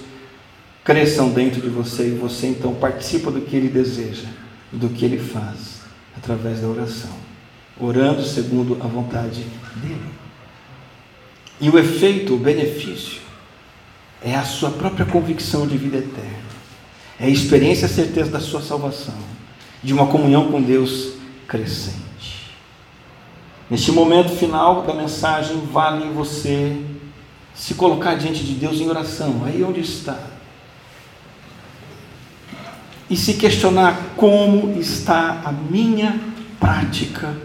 cresçam 0.83 1.29
dentro 1.29 1.61
de 1.61 1.69
você 1.69 2.07
e 2.07 2.11
você 2.11 2.47
então 2.47 2.73
participa 2.73 3.31
do 3.31 3.41
que 3.41 3.55
ele 3.55 3.69
deseja, 3.69 4.27
do 4.71 4.89
que 4.89 5.05
ele 5.05 5.19
faz 5.19 5.68
através 6.21 6.59
da 6.59 6.67
oração, 6.67 7.11
orando 7.79 8.23
segundo 8.23 8.77
a 8.81 8.87
vontade 8.87 9.45
dele. 9.75 10.11
E 11.61 11.69
o 11.69 11.79
efeito, 11.79 12.35
o 12.35 12.37
benefício, 12.37 13.21
é 14.21 14.35
a 14.35 14.43
sua 14.43 14.69
própria 14.69 15.05
convicção 15.05 15.65
de 15.65 15.77
vida 15.77 15.97
eterna. 15.97 16.49
É 17.19 17.25
a 17.25 17.29
experiência 17.29 17.85
e 17.85 17.89
a 17.89 17.93
certeza 17.93 18.31
da 18.31 18.39
sua 18.39 18.61
salvação, 18.61 19.17
de 19.83 19.93
uma 19.93 20.07
comunhão 20.07 20.51
com 20.51 20.61
Deus 20.61 21.13
crescente. 21.47 21.99
Neste 23.69 23.91
momento 23.91 24.29
final 24.29 24.83
da 24.83 24.93
mensagem, 24.93 25.61
vale 25.71 26.09
você 26.09 26.77
se 27.53 27.73
colocar 27.75 28.15
diante 28.15 28.43
de 28.43 28.53
Deus 28.53 28.79
em 28.79 28.87
oração, 28.87 29.43
aí 29.45 29.63
onde 29.63 29.81
está. 29.81 30.17
E 33.09 33.17
se 33.17 33.33
questionar 33.33 34.13
como 34.15 34.79
está 34.79 35.41
a 35.43 35.51
minha 35.51 36.19
prática 36.59 37.35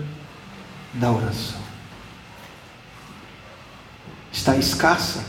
da 0.92 1.10
oração. 1.10 1.60
Está 4.32 4.56
escassa? 4.56 5.24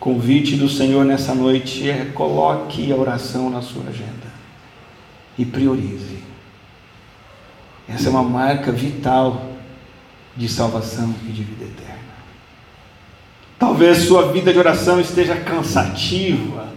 Convite 0.00 0.56
do 0.56 0.68
Senhor 0.68 1.04
nessa 1.04 1.34
noite 1.34 1.88
é 1.88 2.06
coloque 2.06 2.90
a 2.90 2.96
oração 2.96 3.50
na 3.50 3.60
sua 3.60 3.88
agenda 3.88 4.32
e 5.38 5.44
priorize. 5.44 6.22
Essa 7.88 8.08
é 8.08 8.10
uma 8.10 8.22
marca 8.22 8.72
vital 8.72 9.52
de 10.36 10.48
salvação 10.48 11.14
e 11.24 11.32
de 11.32 11.42
vida 11.42 11.64
eterna. 11.64 12.02
Talvez 13.58 13.98
sua 13.98 14.32
vida 14.32 14.52
de 14.52 14.58
oração 14.58 15.00
esteja 15.00 15.36
cansativa, 15.36 16.68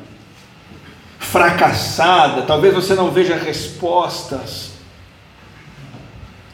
fracassada, 1.35 2.43
talvez 2.43 2.73
você 2.73 2.95
não 2.95 3.11
veja 3.11 3.35
respostas. 3.35 4.69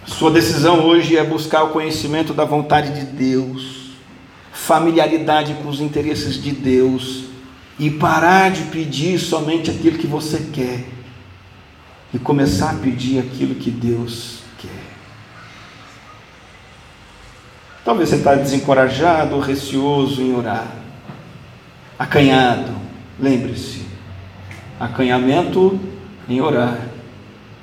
Sua 0.08 0.32
decisão 0.32 0.80
hoje 0.84 1.16
é 1.16 1.24
buscar 1.24 1.62
o 1.62 1.70
conhecimento 1.70 2.34
da 2.34 2.46
vontade 2.46 2.92
de 3.00 3.06
Deus, 3.06 3.92
familiaridade 4.52 5.54
com 5.54 5.70
os 5.70 5.80
interesses 5.80 6.42
de 6.42 6.52
Deus 6.52 7.26
e 7.78 7.92
parar 7.92 8.50
de 8.50 8.64
pedir 8.64 9.20
somente 9.20 9.70
aquilo 9.70 10.00
que 10.00 10.08
você 10.08 10.50
quer 10.52 10.84
e 12.12 12.18
começar 12.18 12.72
a 12.72 12.74
pedir 12.74 13.20
aquilo 13.20 13.54
que 13.54 13.70
Deus 13.70 14.42
Talvez 17.84 18.10
você 18.10 18.16
está 18.16 18.36
desencorajado, 18.36 19.40
receoso 19.40 20.22
em 20.22 20.36
orar, 20.36 20.68
acanhado. 21.98 22.72
Lembre-se, 23.20 23.91
acanhamento 24.82 25.80
em 26.28 26.42
orar 26.42 26.88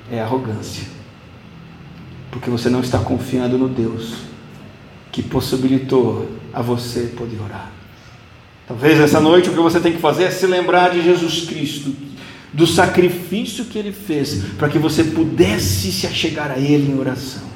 é 0.09 0.21
arrogância, 0.21 0.87
porque 2.31 2.49
você 2.49 2.69
não 2.69 2.79
está 2.79 2.97
confiando 2.99 3.57
no 3.57 3.67
Deus 3.67 4.13
que 5.11 5.21
possibilitou 5.21 6.29
a 6.53 6.61
você 6.61 7.11
poder 7.17 7.41
orar. 7.41 7.71
Talvez 8.65 8.99
essa 8.99 9.19
noite 9.19 9.49
o 9.49 9.53
que 9.53 9.59
você 9.59 9.81
tem 9.81 9.91
que 9.91 9.99
fazer 9.99 10.23
é 10.23 10.31
se 10.31 10.47
lembrar 10.47 10.91
de 10.91 11.03
Jesus 11.03 11.45
Cristo, 11.45 11.93
do 12.53 12.65
sacrifício 12.65 13.65
que 13.65 13.77
ele 13.77 13.91
fez 13.91 14.43
para 14.57 14.69
que 14.69 14.79
você 14.79 15.03
pudesse 15.03 15.91
se 15.91 16.07
achegar 16.07 16.51
a 16.51 16.57
ele 16.57 16.91
em 16.91 16.97
oração. 16.97 17.48